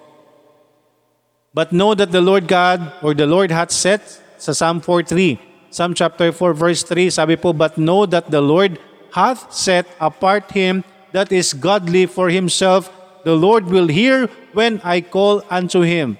But 1.54 1.72
know 1.72 1.94
that 1.94 2.12
the 2.12 2.20
Lord 2.20 2.46
God, 2.46 2.92
or 3.02 3.14
the 3.14 3.26
Lord 3.26 3.50
hath 3.50 3.72
said 3.72 4.02
sa 4.36 4.52
Psalm 4.52 4.80
4.3, 4.80 5.40
Psalm 5.70 5.92
chapter 5.92 6.32
4 6.32 6.54
verse 6.54 6.82
3, 6.82 7.10
sabi 7.10 7.36
po, 7.36 7.52
But 7.52 7.76
know 7.76 8.06
that 8.06 8.30
the 8.30 8.40
Lord 8.40 8.78
hath 9.12 9.52
set 9.52 9.88
apart 10.00 10.52
him 10.52 10.84
that 11.12 11.32
is 11.32 11.52
godly 11.52 12.06
for 12.06 12.28
himself. 12.28 12.92
The 13.24 13.34
Lord 13.34 13.66
will 13.66 13.88
hear 13.88 14.28
when 14.52 14.80
I 14.84 15.00
call 15.00 15.42
unto 15.50 15.80
him. 15.80 16.18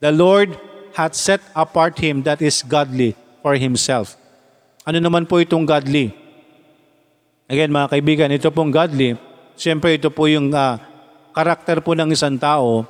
The 0.00 0.12
Lord 0.12 0.58
hath 0.94 1.14
set 1.14 1.40
apart 1.54 1.98
him 1.98 2.22
that 2.24 2.42
is 2.42 2.62
godly 2.62 3.16
for 3.42 3.54
himself. 3.54 4.16
Ano 4.82 4.98
naman 4.98 5.30
po 5.30 5.38
itong 5.38 5.62
godly? 5.62 6.10
Again 7.46 7.70
mga 7.70 7.90
kaibigan, 7.94 8.34
ito 8.34 8.50
pong 8.50 8.74
godly, 8.74 9.14
siyempre 9.54 9.94
ito 9.94 10.10
po 10.10 10.26
yung 10.26 10.50
uh, 10.50 10.80
karakter 11.30 11.78
po 11.78 11.94
ng 11.94 12.10
isang 12.10 12.34
tao 12.34 12.86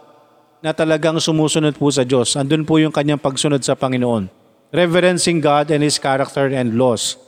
na 0.63 0.71
talagang 0.73 1.19
sumusunod 1.19 1.75
po 1.77 1.91
sa 1.91 2.07
Diyos. 2.07 2.33
Andun 2.39 2.65
po 2.65 2.79
yung 2.79 2.95
kanyang 2.95 3.19
pagsunod 3.19 3.61
sa 3.61 3.75
Panginoon. 3.75 4.31
Reverencing 4.73 5.43
God 5.43 5.69
and 5.69 5.85
His 5.85 6.01
character 6.01 6.49
and 6.49 6.79
laws. 6.79 7.19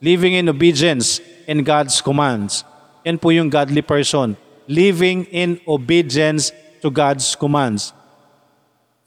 Living 0.00 0.34
in 0.34 0.48
obedience 0.48 1.20
in 1.44 1.62
God's 1.62 2.00
commands. 2.00 2.64
Yan 3.04 3.20
po 3.20 3.30
yung 3.30 3.52
godly 3.52 3.84
person. 3.84 4.34
Living 4.64 5.28
in 5.30 5.60
obedience 5.68 6.50
to 6.80 6.88
God's 6.88 7.36
commands 7.36 7.92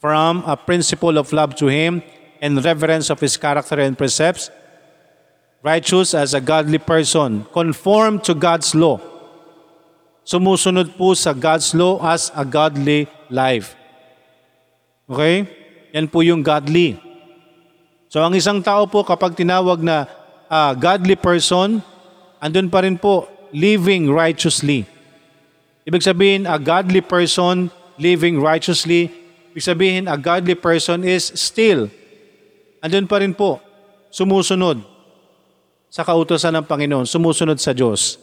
from 0.04 0.44
a 0.44 0.52
principle 0.52 1.16
of 1.16 1.32
love 1.32 1.56
to 1.56 1.66
Him 1.66 2.04
and 2.44 2.60
reverence 2.60 3.08
of 3.08 3.18
His 3.24 3.40
character 3.40 3.80
and 3.80 3.96
precepts, 3.96 4.52
righteous 5.64 6.12
as 6.12 6.36
a 6.36 6.42
godly 6.44 6.76
person, 6.76 7.48
conform 7.48 8.20
to 8.20 8.36
God's 8.36 8.76
law. 8.76 9.00
Sumusunod 10.28 10.92
po 11.00 11.16
sa 11.16 11.32
God's 11.32 11.72
law 11.72 11.96
as 12.04 12.28
a 12.36 12.44
godly 12.44 13.08
life. 13.32 13.72
Okay? 15.08 15.48
Yan 15.96 16.12
po 16.12 16.20
yung 16.20 16.44
godly. 16.44 17.00
So 18.12 18.20
ang 18.20 18.36
isang 18.36 18.60
tao 18.60 18.84
po 18.84 19.00
kapag 19.00 19.32
tinawag 19.32 19.80
na 19.80 20.04
uh, 20.52 20.76
godly 20.76 21.16
person, 21.16 21.80
andun 22.44 22.68
pa 22.68 22.84
rin 22.84 23.00
po, 23.00 23.24
living 23.48 24.12
righteously. 24.12 24.84
Ibig 25.88 26.04
sabihin, 26.04 26.44
a 26.44 26.60
godly 26.60 27.00
person 27.00 27.72
living 27.96 28.36
righteously 28.36 29.24
Ibig 29.54 29.70
sabihin, 29.70 30.10
a 30.10 30.18
godly 30.18 30.58
person 30.58 31.06
is 31.06 31.30
still, 31.38 31.86
andun 32.82 33.06
pa 33.06 33.22
rin 33.22 33.30
po, 33.30 33.62
sumusunod 34.10 34.82
sa 35.94 36.02
kautosan 36.02 36.58
ng 36.58 36.66
Panginoon, 36.66 37.06
sumusunod 37.06 37.54
sa 37.62 37.70
Diyos. 37.70 38.18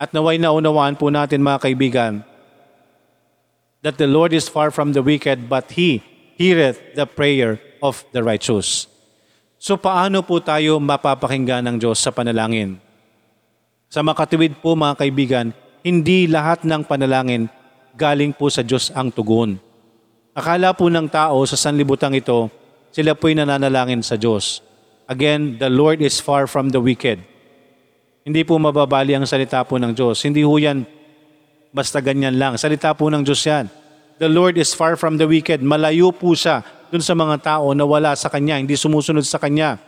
At 0.00 0.16
naway 0.16 0.40
naunawaan 0.40 0.96
po 0.96 1.12
natin 1.12 1.44
mga 1.44 1.60
kaibigan, 1.60 2.24
that 3.84 4.00
the 4.00 4.08
Lord 4.08 4.32
is 4.32 4.48
far 4.48 4.72
from 4.72 4.96
the 4.96 5.04
wicked, 5.04 5.52
but 5.52 5.76
He 5.76 6.00
heareth 6.40 6.80
the 6.96 7.04
prayer 7.04 7.60
of 7.84 8.00
the 8.16 8.24
righteous. 8.24 8.88
So 9.60 9.76
paano 9.76 10.24
po 10.24 10.40
tayo 10.40 10.80
mapapakinggan 10.80 11.68
ng 11.68 11.76
Diyos 11.84 12.00
sa 12.00 12.16
panalangin? 12.16 12.80
Sa 13.92 14.00
makatiwid 14.00 14.64
po 14.64 14.72
mga 14.72 15.04
kaibigan, 15.04 15.46
hindi 15.84 16.24
lahat 16.24 16.64
ng 16.64 16.80
panalangin 16.88 17.52
galing 17.92 18.32
po 18.32 18.48
sa 18.48 18.64
Diyos 18.64 18.88
ang 18.96 19.12
tugon. 19.12 19.60
Akala 20.32 20.72
po 20.72 20.88
ng 20.88 21.12
tao 21.12 21.44
sa 21.44 21.60
sanlibutan 21.60 22.16
ito, 22.16 22.48
sila 22.88 23.12
po'y 23.12 23.36
nananalangin 23.36 24.00
sa 24.00 24.16
Diyos. 24.16 24.64
Again, 25.06 25.62
the 25.62 25.70
Lord 25.70 26.02
is 26.02 26.18
far 26.18 26.50
from 26.50 26.74
the 26.74 26.82
wicked. 26.82 27.22
Hindi 28.26 28.42
po 28.42 28.58
mababali 28.58 29.14
ang 29.14 29.22
salita 29.22 29.62
po 29.62 29.78
ng 29.78 29.94
Diyos. 29.94 30.18
Hindi 30.26 30.42
ho 30.42 30.54
yan 30.58 30.82
basta 31.70 32.02
ganyan 32.02 32.34
lang. 32.34 32.58
Salita 32.58 32.90
po 32.90 33.06
ng 33.06 33.22
Diyos 33.22 33.38
yan. 33.46 33.70
The 34.18 34.26
Lord 34.26 34.58
is 34.58 34.74
far 34.74 34.98
from 34.98 35.14
the 35.14 35.28
wicked. 35.30 35.62
Malayo 35.62 36.10
po 36.10 36.34
siya 36.34 36.66
dun 36.90 37.04
sa 37.04 37.14
mga 37.14 37.38
tao 37.38 37.70
na 37.70 37.86
wala 37.86 38.18
sa 38.18 38.26
Kanya, 38.26 38.58
hindi 38.58 38.74
sumusunod 38.74 39.22
sa 39.22 39.38
Kanya. 39.38 39.78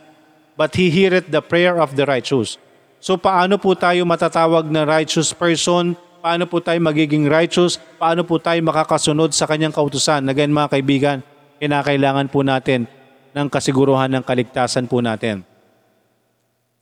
But 0.55 0.79
He 0.79 0.93
heareth 0.93 1.35
the 1.35 1.43
prayer 1.43 1.83
of 1.83 1.99
the 1.99 2.07
righteous. 2.07 2.61
So 3.03 3.19
paano 3.19 3.59
po 3.59 3.75
tayo 3.75 4.07
matatawag 4.07 4.71
na 4.71 4.87
righteous 4.87 5.35
person 5.35 5.99
Paano 6.19 6.51
po 6.51 6.59
tayo 6.59 6.83
magiging 6.83 7.31
righteous? 7.31 7.79
Paano 7.79 8.27
po 8.27 8.43
tayo 8.43 8.59
makakasunod 8.67 9.31
sa 9.31 9.47
kanyang 9.47 9.71
kautusan? 9.71 10.27
Again 10.27 10.51
mga 10.51 10.75
kaibigan, 10.75 11.19
kinakailangan 11.63 12.27
po 12.27 12.43
natin 12.43 12.91
ng 13.39 13.47
kasiguruhan 13.47 14.11
ng 14.11 14.27
kaligtasan 14.27 14.91
po 14.91 14.99
natin. 14.99 15.47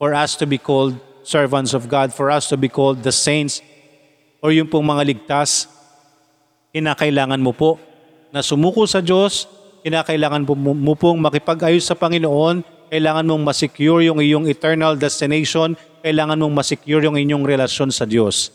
For 0.01 0.17
us 0.17 0.33
to 0.41 0.49
be 0.49 0.57
called 0.57 0.97
servants 1.21 1.77
of 1.77 1.85
God, 1.93 2.17
for 2.17 2.33
us 2.33 2.49
to 2.49 2.57
be 2.57 2.73
called 2.73 3.05
the 3.05 3.13
saints, 3.13 3.61
or 4.41 4.57
yung 4.57 4.73
pong 4.73 4.89
mga 4.89 5.05
ligtas, 5.05 5.69
kinakailangan 6.73 7.41
mo 7.45 7.53
po 7.53 7.77
na 8.33 8.41
sumuko 8.41 8.89
sa 8.89 9.05
Diyos, 9.05 9.45
kinakailangan 9.85 10.49
mo 10.65 10.93
pong 10.97 11.21
makipag-ayos 11.21 11.85
sa 11.85 11.93
Panginoon, 11.93 12.65
kailangan 12.89 13.29
mong 13.29 13.43
masecure 13.45 14.09
yung 14.09 14.25
iyong 14.25 14.49
eternal 14.49 14.97
destination, 14.97 15.77
kailangan 16.01 16.41
mong 16.41 16.55
masecure 16.57 17.05
yung 17.05 17.21
inyong 17.21 17.45
relasyon 17.45 17.93
sa 17.93 18.09
Diyos. 18.09 18.49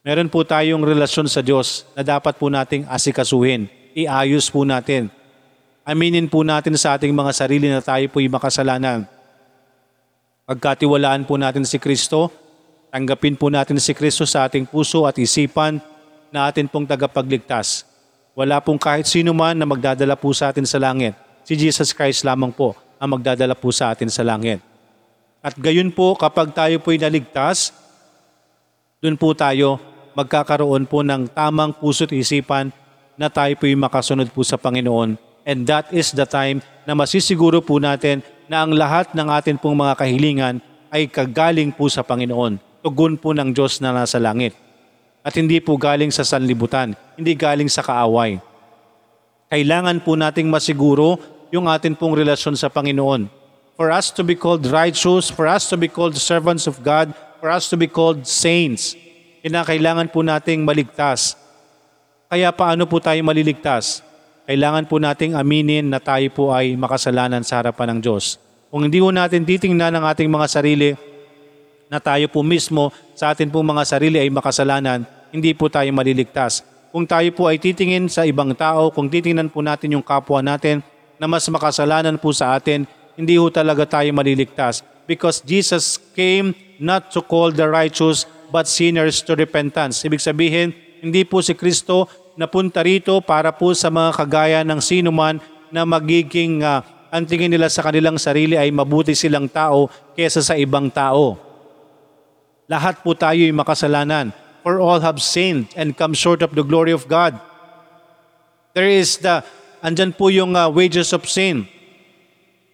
Meron 0.00 0.32
po 0.32 0.48
tayong 0.48 0.80
relasyon 0.80 1.28
sa 1.28 1.44
Diyos 1.44 1.84
na 1.92 2.00
dapat 2.00 2.40
po 2.40 2.48
nating 2.48 2.88
asikasuhin, 2.88 3.68
iayos 3.92 4.48
po 4.48 4.64
natin. 4.64 5.12
Aminin 5.90 6.30
po 6.30 6.46
natin 6.46 6.78
sa 6.78 6.94
ating 6.94 7.10
mga 7.10 7.34
sarili 7.34 7.66
na 7.66 7.82
tayo 7.82 8.06
po'y 8.14 8.30
makasalanan. 8.30 9.10
Pagkatiwalaan 10.46 11.26
po 11.26 11.34
natin 11.34 11.66
si 11.66 11.82
Kristo, 11.82 12.30
tanggapin 12.94 13.34
po 13.34 13.50
natin 13.50 13.74
si 13.82 13.90
Kristo 13.90 14.22
sa 14.22 14.46
ating 14.46 14.70
puso 14.70 15.02
at 15.02 15.18
isipan 15.18 15.82
na 16.30 16.46
atin 16.46 16.70
pong 16.70 16.86
tagapagligtas. 16.86 17.82
Wala 18.38 18.62
pong 18.62 18.78
kahit 18.78 19.10
sino 19.10 19.34
man 19.34 19.58
na 19.58 19.66
magdadala 19.66 20.14
po 20.14 20.30
sa 20.30 20.54
atin 20.54 20.62
sa 20.62 20.78
langit. 20.78 21.18
Si 21.42 21.58
Jesus 21.58 21.90
Christ 21.90 22.22
lamang 22.22 22.54
po 22.54 22.78
ang 22.94 23.18
magdadala 23.18 23.58
po 23.58 23.74
sa 23.74 23.90
atin 23.90 24.06
sa 24.06 24.22
langit. 24.22 24.62
At 25.42 25.58
gayon 25.58 25.90
po 25.90 26.14
kapag 26.14 26.54
tayo 26.54 26.78
po'y 26.78 27.02
naligtas, 27.02 27.74
doon 29.02 29.18
po 29.18 29.34
tayo 29.34 29.82
magkakaroon 30.14 30.86
po 30.86 31.02
ng 31.02 31.26
tamang 31.34 31.74
puso't 31.74 32.14
isipan 32.14 32.70
na 33.18 33.26
tayo 33.26 33.58
po'y 33.58 33.74
makasunod 33.74 34.30
po 34.30 34.46
sa 34.46 34.54
Panginoon. 34.54 35.29
And 35.50 35.66
that 35.66 35.90
is 35.90 36.14
the 36.14 36.22
time 36.22 36.62
na 36.86 36.94
masisiguro 36.94 37.58
po 37.58 37.82
natin 37.82 38.22
na 38.46 38.62
ang 38.62 38.70
lahat 38.70 39.10
ng 39.18 39.26
atin 39.34 39.58
pong 39.58 39.82
mga 39.82 39.98
kahilingan 39.98 40.62
ay 40.94 41.10
kagaling 41.10 41.74
po 41.74 41.90
sa 41.90 42.06
Panginoon. 42.06 42.62
Tugon 42.86 43.18
po 43.18 43.34
ng 43.34 43.50
Diyos 43.50 43.82
na 43.82 43.90
nasa 43.90 44.22
langit. 44.22 44.54
At 45.26 45.34
hindi 45.34 45.58
po 45.58 45.74
galing 45.74 46.14
sa 46.14 46.22
sanlibutan, 46.22 46.94
hindi 47.18 47.34
galing 47.34 47.66
sa 47.66 47.82
kaaway. 47.82 48.38
Kailangan 49.50 49.98
po 50.06 50.14
nating 50.14 50.46
masiguro 50.46 51.18
yung 51.50 51.66
atin 51.66 51.98
pong 51.98 52.14
relasyon 52.14 52.54
sa 52.54 52.70
Panginoon. 52.70 53.26
For 53.74 53.90
us 53.90 54.14
to 54.14 54.22
be 54.22 54.38
called 54.38 54.62
righteous, 54.70 55.34
for 55.34 55.50
us 55.50 55.66
to 55.66 55.74
be 55.74 55.90
called 55.90 56.14
servants 56.14 56.70
of 56.70 56.78
God, 56.86 57.10
for 57.42 57.50
us 57.50 57.66
to 57.66 57.76
be 57.76 57.90
called 57.90 58.22
saints, 58.22 58.94
kinakailangan 59.42 60.14
po 60.14 60.22
nating 60.22 60.62
maligtas. 60.62 61.34
Kaya 62.30 62.54
paano 62.54 62.86
po 62.86 63.02
tayo 63.02 63.18
maliligtas? 63.26 64.06
Kailangan 64.48 64.88
po 64.88 64.96
nating 64.96 65.36
aminin 65.36 65.92
na 65.92 66.00
tayo 66.00 66.26
po 66.32 66.44
ay 66.54 66.76
makasalanan 66.76 67.44
sa 67.44 67.60
harapan 67.60 67.96
ng 67.96 68.00
Diyos. 68.00 68.40
Kung 68.70 68.86
hindi 68.86 69.02
po 69.02 69.10
natin 69.10 69.42
titingnan 69.44 69.98
ang 69.98 70.04
ating 70.06 70.30
mga 70.30 70.46
sarili 70.46 70.90
na 71.90 71.98
tayo 71.98 72.30
po 72.30 72.40
mismo 72.46 72.94
sa 73.18 73.34
atin 73.34 73.50
pong 73.50 73.74
mga 73.74 73.82
sarili 73.82 74.16
ay 74.22 74.30
makasalanan, 74.30 75.02
hindi 75.34 75.52
po 75.52 75.66
tayo 75.66 75.90
maliligtas. 75.90 76.62
Kung 76.90 77.06
tayo 77.06 77.26
po 77.34 77.46
ay 77.46 77.58
titingin 77.58 78.10
sa 78.10 78.26
ibang 78.26 78.54
tao, 78.54 78.90
kung 78.90 79.06
titingnan 79.06 79.50
po 79.50 79.62
natin 79.62 79.94
yung 79.94 80.02
kapwa 80.02 80.42
natin 80.42 80.82
na 81.18 81.26
mas 81.26 81.46
makasalanan 81.46 82.18
po 82.18 82.34
sa 82.34 82.54
atin, 82.58 82.86
hindi 83.14 83.38
po 83.38 83.50
talaga 83.52 83.86
tayo 83.86 84.10
maliligtas. 84.10 84.82
Because 85.04 85.42
Jesus 85.42 85.98
came 86.14 86.54
not 86.78 87.10
to 87.14 87.22
call 87.22 87.50
the 87.50 87.66
righteous 87.66 88.24
but 88.50 88.66
sinners 88.66 89.22
to 89.22 89.34
repentance. 89.38 90.02
Ibig 90.02 90.22
sabihin, 90.22 90.74
hindi 91.02 91.22
po 91.26 91.42
si 91.42 91.54
Kristo 91.54 92.06
napunta 92.38 92.82
rito 92.84 93.18
para 93.22 93.50
po 93.50 93.74
sa 93.74 93.90
mga 93.90 94.10
kagaya 94.14 94.60
ng 94.62 94.80
sino 94.82 95.10
man 95.10 95.38
na 95.70 95.86
magiging 95.86 96.62
uh, 96.62 96.82
ang 97.10 97.26
tingin 97.26 97.50
nila 97.50 97.66
sa 97.66 97.82
kanilang 97.82 98.18
sarili 98.22 98.54
ay 98.54 98.70
mabuti 98.70 99.18
silang 99.18 99.50
tao 99.50 99.90
kesa 100.14 100.42
sa 100.46 100.54
ibang 100.54 100.86
tao. 100.86 101.34
Lahat 102.70 103.02
po 103.02 103.18
tayo 103.18 103.42
ay 103.42 103.50
makasalanan. 103.50 104.30
For 104.62 104.78
all 104.78 105.02
have 105.02 105.18
sinned 105.18 105.72
and 105.74 105.96
come 105.96 106.12
short 106.14 106.44
of 106.44 106.54
the 106.54 106.62
glory 106.62 106.92
of 106.94 107.08
God. 107.10 107.34
There 108.76 108.86
is 108.86 109.18
the, 109.18 109.42
andyan 109.82 110.14
po 110.14 110.30
yung 110.30 110.54
uh, 110.54 110.70
wages 110.70 111.10
of 111.10 111.26
sin. 111.26 111.66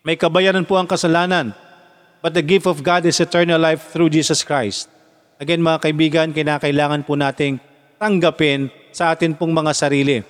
May 0.04 0.20
kabayaran 0.20 0.68
po 0.68 0.76
ang 0.76 0.90
kasalanan. 0.90 1.56
But 2.20 2.36
the 2.36 2.44
gift 2.44 2.66
of 2.68 2.82
God 2.82 3.06
is 3.08 3.22
eternal 3.22 3.56
life 3.56 3.94
through 3.94 4.12
Jesus 4.12 4.44
Christ. 4.44 4.90
Again 5.40 5.64
mga 5.64 5.78
kaibigan, 5.80 6.28
kinakailangan 6.34 7.06
po 7.06 7.16
nating 7.16 7.62
tanggapin 7.96 8.68
sa 8.96 9.12
atin 9.12 9.36
pong 9.36 9.52
mga 9.52 9.76
sarili 9.76 10.24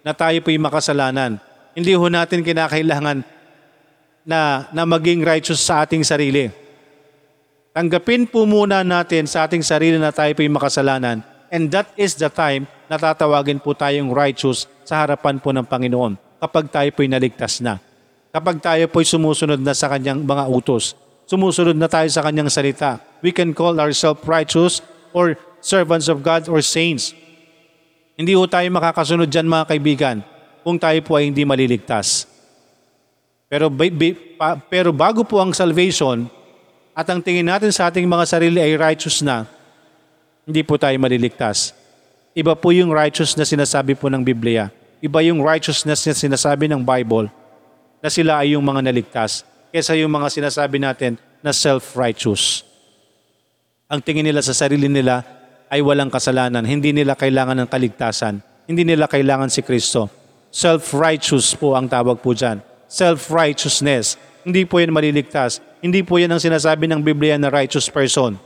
na 0.00 0.16
tayo 0.16 0.40
po'y 0.40 0.56
makasalanan. 0.56 1.36
Hindi 1.76 1.92
ho 1.92 2.08
natin 2.08 2.40
kinakailangan 2.40 3.20
na, 4.24 4.64
na 4.72 4.82
maging 4.88 5.20
righteous 5.20 5.60
sa 5.60 5.84
ating 5.84 6.00
sarili. 6.00 6.48
Tanggapin 7.76 8.24
po 8.24 8.48
muna 8.48 8.80
natin 8.80 9.28
sa 9.28 9.44
ating 9.44 9.60
sarili 9.60 10.00
na 10.00 10.08
tayo 10.08 10.32
po'y 10.32 10.48
makasalanan 10.48 11.20
and 11.52 11.68
that 11.68 11.92
is 12.00 12.16
the 12.16 12.32
time 12.32 12.64
na 12.88 12.96
tatawagin 12.96 13.60
po 13.60 13.76
tayong 13.76 14.08
righteous 14.08 14.64
sa 14.88 15.04
harapan 15.04 15.36
po 15.36 15.52
ng 15.52 15.68
Panginoon 15.68 16.16
kapag 16.40 16.72
tayo 16.72 16.88
po'y 16.96 17.12
naligtas 17.12 17.60
na. 17.60 17.76
Kapag 18.32 18.64
tayo 18.64 18.84
po'y 18.88 19.04
sumusunod 19.04 19.60
na 19.60 19.76
sa 19.76 19.92
kanyang 19.92 20.24
mga 20.24 20.48
utos, 20.48 20.96
sumusunod 21.28 21.76
na 21.76 21.84
tayo 21.84 22.08
sa 22.08 22.24
kanyang 22.24 22.48
salita, 22.48 22.96
we 23.20 23.28
can 23.28 23.52
call 23.52 23.76
ourselves 23.76 24.24
righteous 24.24 24.80
or 25.12 25.36
servants 25.60 26.08
of 26.08 26.24
God 26.24 26.48
or 26.48 26.64
saints. 26.64 27.12
Hindi 28.16 28.32
po 28.32 28.48
tayo 28.48 28.64
makakasunod 28.72 29.28
dyan 29.28 29.44
mga 29.44 29.68
kaibigan 29.68 30.16
kung 30.64 30.80
tayo 30.80 30.98
po 31.04 31.20
ay 31.20 31.28
hindi 31.28 31.44
maliligtas. 31.44 32.24
Pero, 33.46 33.70
pero 34.66 34.90
bago 34.90 35.22
po 35.22 35.38
ang 35.38 35.52
salvation, 35.52 36.26
at 36.96 37.06
ang 37.12 37.20
tingin 37.20 37.44
natin 37.44 37.68
sa 37.70 37.92
ating 37.92 38.08
mga 38.08 38.24
sarili 38.24 38.58
ay 38.58 38.74
righteous 38.74 39.20
na, 39.20 39.44
hindi 40.48 40.64
po 40.64 40.80
tayo 40.80 40.96
maliligtas. 40.96 41.76
Iba 42.32 42.56
po 42.56 42.72
yung 42.72 42.88
righteous 42.88 43.36
na 43.36 43.44
sinasabi 43.44 43.92
po 43.92 44.08
ng 44.08 44.24
Biblia. 44.24 44.72
Iba 45.04 45.20
yung 45.20 45.44
righteousness 45.44 46.08
na 46.08 46.16
sinasabi 46.16 46.72
ng 46.72 46.80
Bible 46.80 47.28
na 48.00 48.08
sila 48.08 48.40
ay 48.40 48.56
yung 48.56 48.64
mga 48.64 48.80
naligtas 48.80 49.44
kesa 49.68 49.92
yung 49.92 50.08
mga 50.08 50.32
sinasabi 50.32 50.80
natin 50.80 51.20
na 51.44 51.52
self-righteous. 51.52 52.64
Ang 53.92 54.00
tingin 54.00 54.24
nila 54.24 54.40
sa 54.40 54.56
sarili 54.56 54.88
nila 54.88 55.20
ay 55.70 55.82
walang 55.82 56.10
kasalanan. 56.10 56.62
Hindi 56.62 56.94
nila 56.94 57.18
kailangan 57.18 57.64
ng 57.64 57.68
kaligtasan. 57.68 58.42
Hindi 58.66 58.82
nila 58.82 59.06
kailangan 59.10 59.50
si 59.50 59.62
Kristo. 59.62 60.10
Self-righteous 60.50 61.54
po 61.58 61.74
ang 61.74 61.90
tawag 61.90 62.22
po 62.22 62.34
dyan. 62.34 62.62
Self-righteousness. 62.86 64.18
Hindi 64.46 64.62
po 64.62 64.78
yan 64.78 64.94
maliligtas. 64.94 65.58
Hindi 65.82 66.06
po 66.06 66.22
yan 66.22 66.30
ang 66.34 66.42
sinasabi 66.42 66.86
ng 66.86 67.02
Biblia 67.02 67.34
na 67.34 67.50
righteous 67.50 67.90
person. 67.90 68.38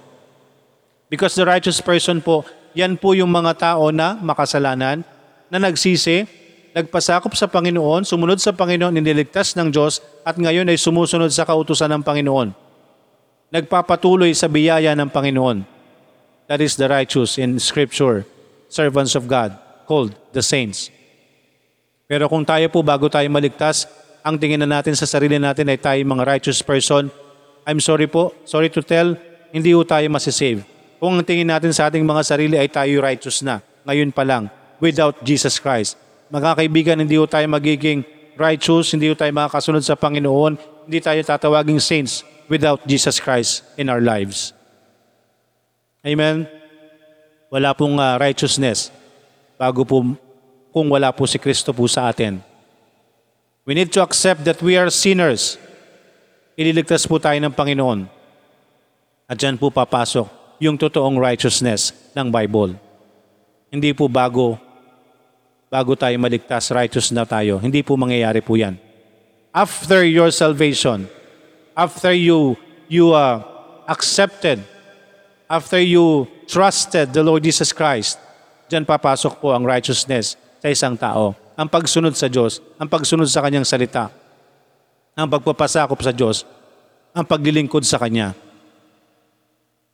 Because 1.12 1.36
the 1.36 1.44
righteous 1.44 1.82
person 1.82 2.24
po, 2.24 2.46
yan 2.72 2.96
po 2.96 3.12
yung 3.12 3.28
mga 3.28 3.58
tao 3.58 3.90
na 3.90 4.16
makasalanan, 4.16 5.02
na 5.50 5.58
nagsisi, 5.58 6.24
nagpasakop 6.70 7.34
sa 7.34 7.50
Panginoon, 7.50 8.06
sumunod 8.06 8.38
sa 8.38 8.54
Panginoon, 8.54 8.94
iniligtas 8.94 9.58
ng 9.58 9.74
Diyos, 9.74 9.98
at 10.22 10.38
ngayon 10.38 10.70
ay 10.70 10.78
sumusunod 10.78 11.28
sa 11.34 11.42
kautusan 11.42 11.90
ng 11.90 12.02
Panginoon. 12.06 12.54
Nagpapatuloy 13.50 14.30
sa 14.38 14.46
biyaya 14.46 14.94
ng 14.94 15.10
Panginoon. 15.10 15.79
That 16.50 16.58
is 16.58 16.74
the 16.74 16.90
righteous 16.90 17.38
in 17.38 17.62
Scripture, 17.62 18.26
servants 18.66 19.14
of 19.14 19.30
God, 19.30 19.54
called 19.86 20.18
the 20.34 20.42
saints. 20.42 20.90
Pero 22.10 22.26
kung 22.26 22.42
tayo 22.42 22.66
po 22.66 22.82
bago 22.82 23.06
tayo 23.06 23.30
maligtas, 23.30 23.86
ang 24.26 24.34
tingin 24.34 24.58
na 24.58 24.66
natin 24.66 24.98
sa 24.98 25.06
sarili 25.06 25.38
natin 25.38 25.70
ay 25.70 25.78
tayo 25.78 26.02
mga 26.02 26.26
righteous 26.26 26.58
person, 26.58 27.06
I'm 27.62 27.78
sorry 27.78 28.10
po, 28.10 28.34
sorry 28.42 28.66
to 28.74 28.82
tell, 28.82 29.14
hindi 29.54 29.70
po 29.70 29.86
tayo 29.86 30.10
masisave. 30.10 30.66
Kung 30.98 31.14
ang 31.14 31.22
tingin 31.22 31.46
natin 31.46 31.70
sa 31.70 31.86
ating 31.86 32.02
mga 32.02 32.22
sarili 32.26 32.58
ay 32.58 32.66
tayo 32.66 32.98
righteous 32.98 33.46
na, 33.46 33.62
ngayon 33.86 34.10
pa 34.10 34.26
lang, 34.26 34.50
without 34.82 35.22
Jesus 35.22 35.62
Christ. 35.62 35.94
Mga 36.34 36.66
kaibigan, 36.66 36.98
hindi 36.98 37.14
po 37.14 37.30
tayo 37.30 37.46
magiging 37.46 38.02
righteous, 38.34 38.90
hindi 38.90 39.06
po 39.06 39.14
tayo 39.14 39.30
makakasunod 39.30 39.86
sa 39.86 39.94
Panginoon, 39.94 40.58
hindi 40.90 40.98
tayo 40.98 41.22
tatawaging 41.22 41.78
saints 41.78 42.26
without 42.50 42.82
Jesus 42.90 43.22
Christ 43.22 43.62
in 43.78 43.86
our 43.86 44.02
lives. 44.02 44.50
Amen? 46.00 46.48
Wala 47.52 47.76
pong 47.76 47.98
uh, 48.00 48.16
righteousness 48.16 48.88
bago 49.60 49.84
po 49.84 50.00
kung 50.70 50.86
wala 50.88 51.10
po 51.10 51.26
si 51.26 51.36
Kristo 51.36 51.74
po 51.74 51.84
sa 51.90 52.08
atin. 52.08 52.40
We 53.68 53.76
need 53.76 53.92
to 53.92 54.00
accept 54.00 54.46
that 54.48 54.64
we 54.64 54.78
are 54.80 54.88
sinners 54.88 55.60
ililigtas 56.60 57.08
po 57.08 57.16
tayo 57.16 57.40
ng 57.40 57.56
Panginoon. 57.56 58.04
At 59.24 59.40
dyan 59.40 59.56
po 59.56 59.72
papasok 59.72 60.28
yung 60.60 60.76
totoong 60.76 61.16
righteousness 61.16 61.96
ng 62.12 62.28
Bible. 62.28 62.76
Hindi 63.72 63.96
po 63.96 64.12
bago, 64.12 64.60
bago 65.72 65.96
tayo 65.96 66.12
maligtas, 66.20 66.68
righteous 66.68 67.08
na 67.08 67.24
tayo. 67.24 67.56
Hindi 67.56 67.80
po 67.80 67.96
mangyayari 67.96 68.44
po 68.44 68.60
yan. 68.60 68.76
After 69.56 70.04
your 70.04 70.28
salvation, 70.28 71.08
after 71.72 72.12
you, 72.12 72.60
you 72.92 73.16
uh, 73.16 73.40
accepted, 73.88 74.60
after 75.50 75.82
you 75.82 76.30
trusted 76.46 77.10
the 77.10 77.26
Lord 77.26 77.42
Jesus 77.42 77.74
Christ, 77.74 78.22
dyan 78.70 78.86
papasok 78.86 79.42
po 79.42 79.50
ang 79.50 79.66
righteousness 79.66 80.38
sa 80.62 80.68
isang 80.70 80.94
tao. 80.94 81.34
Ang 81.58 81.66
pagsunod 81.66 82.14
sa 82.14 82.30
Diyos, 82.30 82.62
ang 82.78 82.86
pagsunod 82.86 83.26
sa 83.26 83.42
kanyang 83.42 83.66
salita. 83.66 84.14
ang 85.18 85.28
pagpapasakop 85.28 86.00
sa 86.00 86.16
Diyos, 86.16 86.48
ang 87.12 87.28
paglilingkod 87.28 87.84
sa 87.84 88.00
Kanya. 88.00 88.32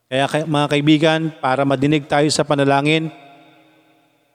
Kaya 0.07 0.29
kay- 0.31 0.47
mga 0.47 0.66
kaibigan, 0.71 1.21
para 1.42 1.66
madinig 1.66 2.07
tayo 2.07 2.31
sa 2.31 2.47
panalangin, 2.47 3.11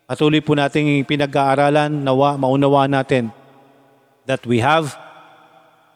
patuloy 0.03 0.43
po 0.43 0.51
nating 0.51 1.07
pinag-aaralan, 1.07 1.95
nawa, 1.95 2.35
maunawa 2.35 2.91
natin 2.91 3.31
that 4.27 4.43
we 4.43 4.59
have 4.59 4.99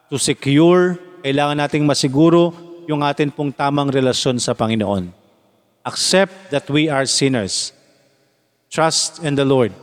to 0.07 0.15
secure, 0.15 0.95
kailangan 1.19 1.59
nating 1.59 1.83
masiguro 1.83 2.64
yung 2.85 3.01
atin 3.01 3.33
pong 3.33 3.53
tamang 3.53 3.89
relasyon 3.89 4.37
sa 4.37 4.53
Panginoon. 4.53 5.09
Accept 5.85 6.49
that 6.49 6.65
we 6.69 6.89
are 6.89 7.05
sinners. 7.05 7.69
Trust 8.69 9.21
in 9.21 9.37
the 9.37 9.45
Lord. 9.45 9.73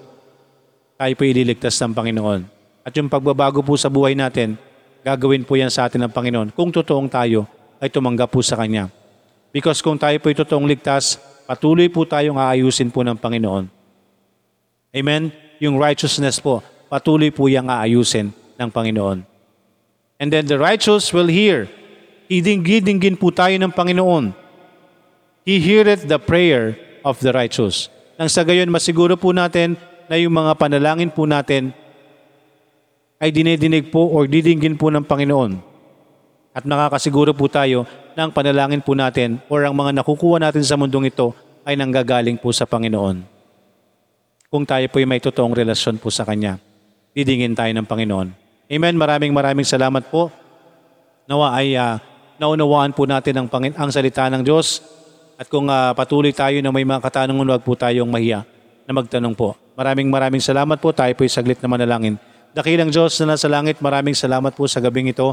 Tayo 0.99 1.13
po 1.15 1.23
ililigtas 1.23 1.79
ng 1.83 1.95
Panginoon. 1.95 2.47
At 2.83 2.95
yung 2.99 3.07
pagbabago 3.07 3.63
po 3.63 3.79
sa 3.79 3.87
buhay 3.87 4.19
natin, 4.19 4.59
gagawin 5.07 5.47
po 5.47 5.55
yan 5.55 5.71
sa 5.71 5.87
atin 5.87 6.03
ng 6.07 6.13
Panginoon 6.15 6.51
kung 6.55 6.75
totoong 6.75 7.07
tayo 7.07 7.47
ay 7.79 7.91
tumanggap 7.91 8.31
po 8.31 8.43
sa 8.43 8.59
Kanya. 8.59 8.91
Because 9.55 9.83
kung 9.83 9.99
tayo 9.99 10.15
po 10.19 10.31
ay 10.31 10.37
totoong 10.39 10.67
ligtas, 10.67 11.19
patuloy 11.47 11.91
po 11.91 12.07
tayong 12.07 12.39
aayusin 12.39 12.91
po 12.91 13.03
ng 13.07 13.19
Panginoon. 13.19 13.67
Amen? 14.95 15.35
Yung 15.63 15.79
righteousness 15.79 16.39
po, 16.43 16.63
patuloy 16.91 17.31
po 17.31 17.47
yung 17.47 17.71
aayusin 17.71 18.35
ng 18.59 18.71
Panginoon. 18.71 19.27
And 20.23 20.29
then 20.31 20.47
the 20.47 20.59
righteous 20.59 21.11
will 21.11 21.27
hear. 21.27 21.67
Hiding-hidinggin 22.31 23.19
po 23.19 23.31
tayo 23.35 23.55
ng 23.59 23.73
Panginoon. 23.73 24.35
He 25.43 25.59
heareth 25.59 26.07
the 26.07 26.23
prayer 26.23 26.79
of 27.03 27.19
the 27.19 27.35
righteous. 27.35 27.91
Nang 28.15 28.31
sa 28.31 28.47
gayon, 28.47 28.71
masiguro 28.71 29.19
po 29.19 29.35
natin 29.35 29.75
na 30.07 30.15
yung 30.21 30.35
mga 30.35 30.55
panalangin 30.55 31.11
po 31.11 31.27
natin 31.27 31.75
ay 33.23 33.31
dinidinig 33.31 33.91
po 33.91 34.07
o 34.07 34.23
didinggin 34.27 34.79
po 34.79 34.91
ng 34.91 35.03
Panginoon. 35.07 35.59
At 36.53 36.67
nakakasiguro 36.69 37.33
po 37.33 37.49
tayo 37.49 37.89
na 38.13 38.29
ang 38.29 38.33
panalangin 38.35 38.85
po 38.85 38.93
natin 38.93 39.41
o 39.49 39.57
ang 39.57 39.73
mga 39.73 40.03
nakukuha 40.03 40.43
natin 40.43 40.63
sa 40.67 40.77
mundong 40.77 41.09
ito 41.09 41.33
ay 41.65 41.79
nanggagaling 41.79 42.37
po 42.37 42.51
sa 42.53 42.69
Panginoon. 42.69 43.25
Kung 44.53 44.69
tayo 44.69 44.85
po 44.93 45.01
ay 45.01 45.09
may 45.09 45.23
totoong 45.23 45.57
relasyon 45.57 45.97
po 45.97 46.13
sa 46.13 46.29
Kanya, 46.29 46.61
didingin 47.17 47.57
tayo 47.57 47.73
ng 47.73 47.89
Panginoon. 47.89 48.29
Amen. 48.69 48.95
Maraming 49.01 49.33
maraming 49.33 49.65
salamat 49.65 50.13
po. 50.13 50.29
Nawa 51.25 51.57
ay 51.57 51.73
ah, 51.73 52.03
naunawaan 52.43 52.91
po 52.91 53.07
natin 53.07 53.39
ang, 53.39 53.47
Pangin- 53.47 53.79
ang 53.79 53.95
salita 53.95 54.27
ng 54.27 54.43
Diyos. 54.43 54.83
At 55.39 55.47
kung 55.47 55.71
ah, 55.71 55.95
patuloy 55.95 56.35
tayo 56.35 56.59
na 56.59 56.75
may 56.75 56.83
mga 56.83 56.99
katanungan, 56.99 57.47
huwag 57.47 57.63
po 57.63 57.79
tayong 57.79 58.11
mahiya 58.11 58.43
na 58.83 58.91
magtanong 58.91 59.39
po. 59.39 59.55
Maraming 59.79 60.11
maraming 60.11 60.43
salamat 60.43 60.83
po. 60.83 60.91
Tayo 60.91 61.15
po 61.15 61.23
ay 61.23 61.31
saglit 61.31 61.63
na 61.63 61.71
manalangin. 61.71 62.19
Dakilang 62.53 62.91
Diyos 62.91 63.17
na 63.23 63.39
nasa 63.39 63.49
langit, 63.49 63.81
maraming 63.81 64.13
salamat 64.13 64.53
po 64.53 64.67
sa 64.67 64.83
gabing 64.83 65.15
ito. 65.15 65.33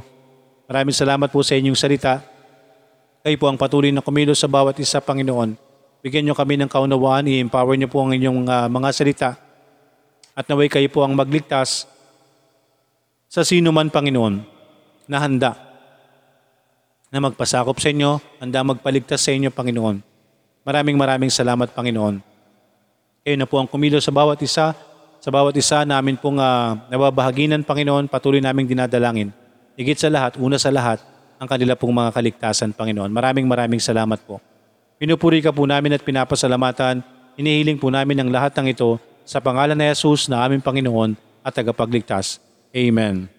Maraming 0.69 0.95
salamat 0.95 1.27
po 1.33 1.41
sa 1.41 1.57
inyong 1.57 1.75
salita. 1.75 2.21
Kayo 3.25 3.35
po 3.35 3.51
ang 3.51 3.59
patuloy 3.59 3.91
na 3.91 3.99
kumilos 3.99 4.39
sa 4.39 4.47
bawat 4.47 4.79
isa, 4.79 5.03
Panginoon. 5.03 5.57
Bigyan 5.99 6.23
niyo 6.23 6.37
kami 6.37 6.55
ng 6.55 6.71
kaunawaan, 6.71 7.27
i-empower 7.27 7.75
niyo 7.75 7.91
po 7.91 8.05
ang 8.05 8.15
inyong 8.15 8.47
ah, 8.47 8.71
mga 8.71 8.89
salita. 8.95 9.29
At 10.31 10.47
naway 10.47 10.71
kayo 10.71 10.87
po 10.87 11.03
ang 11.03 11.11
magligtas 11.17 11.83
sa 13.27 13.43
sino 13.43 13.75
man, 13.75 13.91
Panginoon, 13.91 14.39
na 15.11 15.19
handa 15.19 15.68
na 17.09 17.17
magpasakop 17.21 17.77
sa 17.81 17.89
inyo, 17.89 18.21
handa 18.37 18.61
magpaligtas 18.61 19.25
sa 19.25 19.33
inyo, 19.33 19.49
Panginoon. 19.49 20.01
Maraming 20.65 20.97
maraming 20.97 21.33
salamat, 21.33 21.73
Panginoon. 21.73 22.21
Kayo 23.25 23.35
na 23.35 23.49
po 23.49 23.57
ang 23.57 23.67
kumilos 23.69 24.05
sa 24.05 24.13
bawat 24.13 24.37
isa, 24.45 24.77
sa 25.19 25.29
bawat 25.29 25.51
isa 25.57 25.83
namin 25.83 26.15
pong 26.15 26.39
uh, 26.39 26.77
nababahaginan, 26.87 27.65
Panginoon, 27.65 28.07
patuloy 28.07 28.39
naming 28.39 28.69
dinadalangin. 28.69 29.33
Higit 29.75 29.97
sa 29.97 30.07
lahat, 30.07 30.37
una 30.37 30.55
sa 30.61 30.69
lahat, 30.69 31.01
ang 31.39 31.47
kanila 31.47 31.73
pong 31.73 31.95
mga 31.95 32.11
kaligtasan, 32.11 32.75
Panginoon. 32.75 33.09
Maraming 33.09 33.47
maraming 33.47 33.79
salamat 33.79 34.19
po. 34.27 34.43
Pinupuri 34.99 35.39
ka 35.39 35.55
po 35.55 35.63
namin 35.63 35.95
at 35.95 36.03
pinapasalamatan. 36.03 36.99
Inihiling 37.39 37.79
po 37.79 37.87
namin 37.87 38.19
ang 38.19 38.29
lahat 38.29 38.51
ng 38.59 38.75
ito 38.75 38.99
sa 39.23 39.39
pangalan 39.39 39.79
ni 39.79 39.87
Jesus 39.95 40.27
na 40.27 40.43
aming 40.43 40.59
Panginoon 40.59 41.15
at 41.39 41.55
tagapagligtas. 41.55 42.43
Amen. 42.75 43.31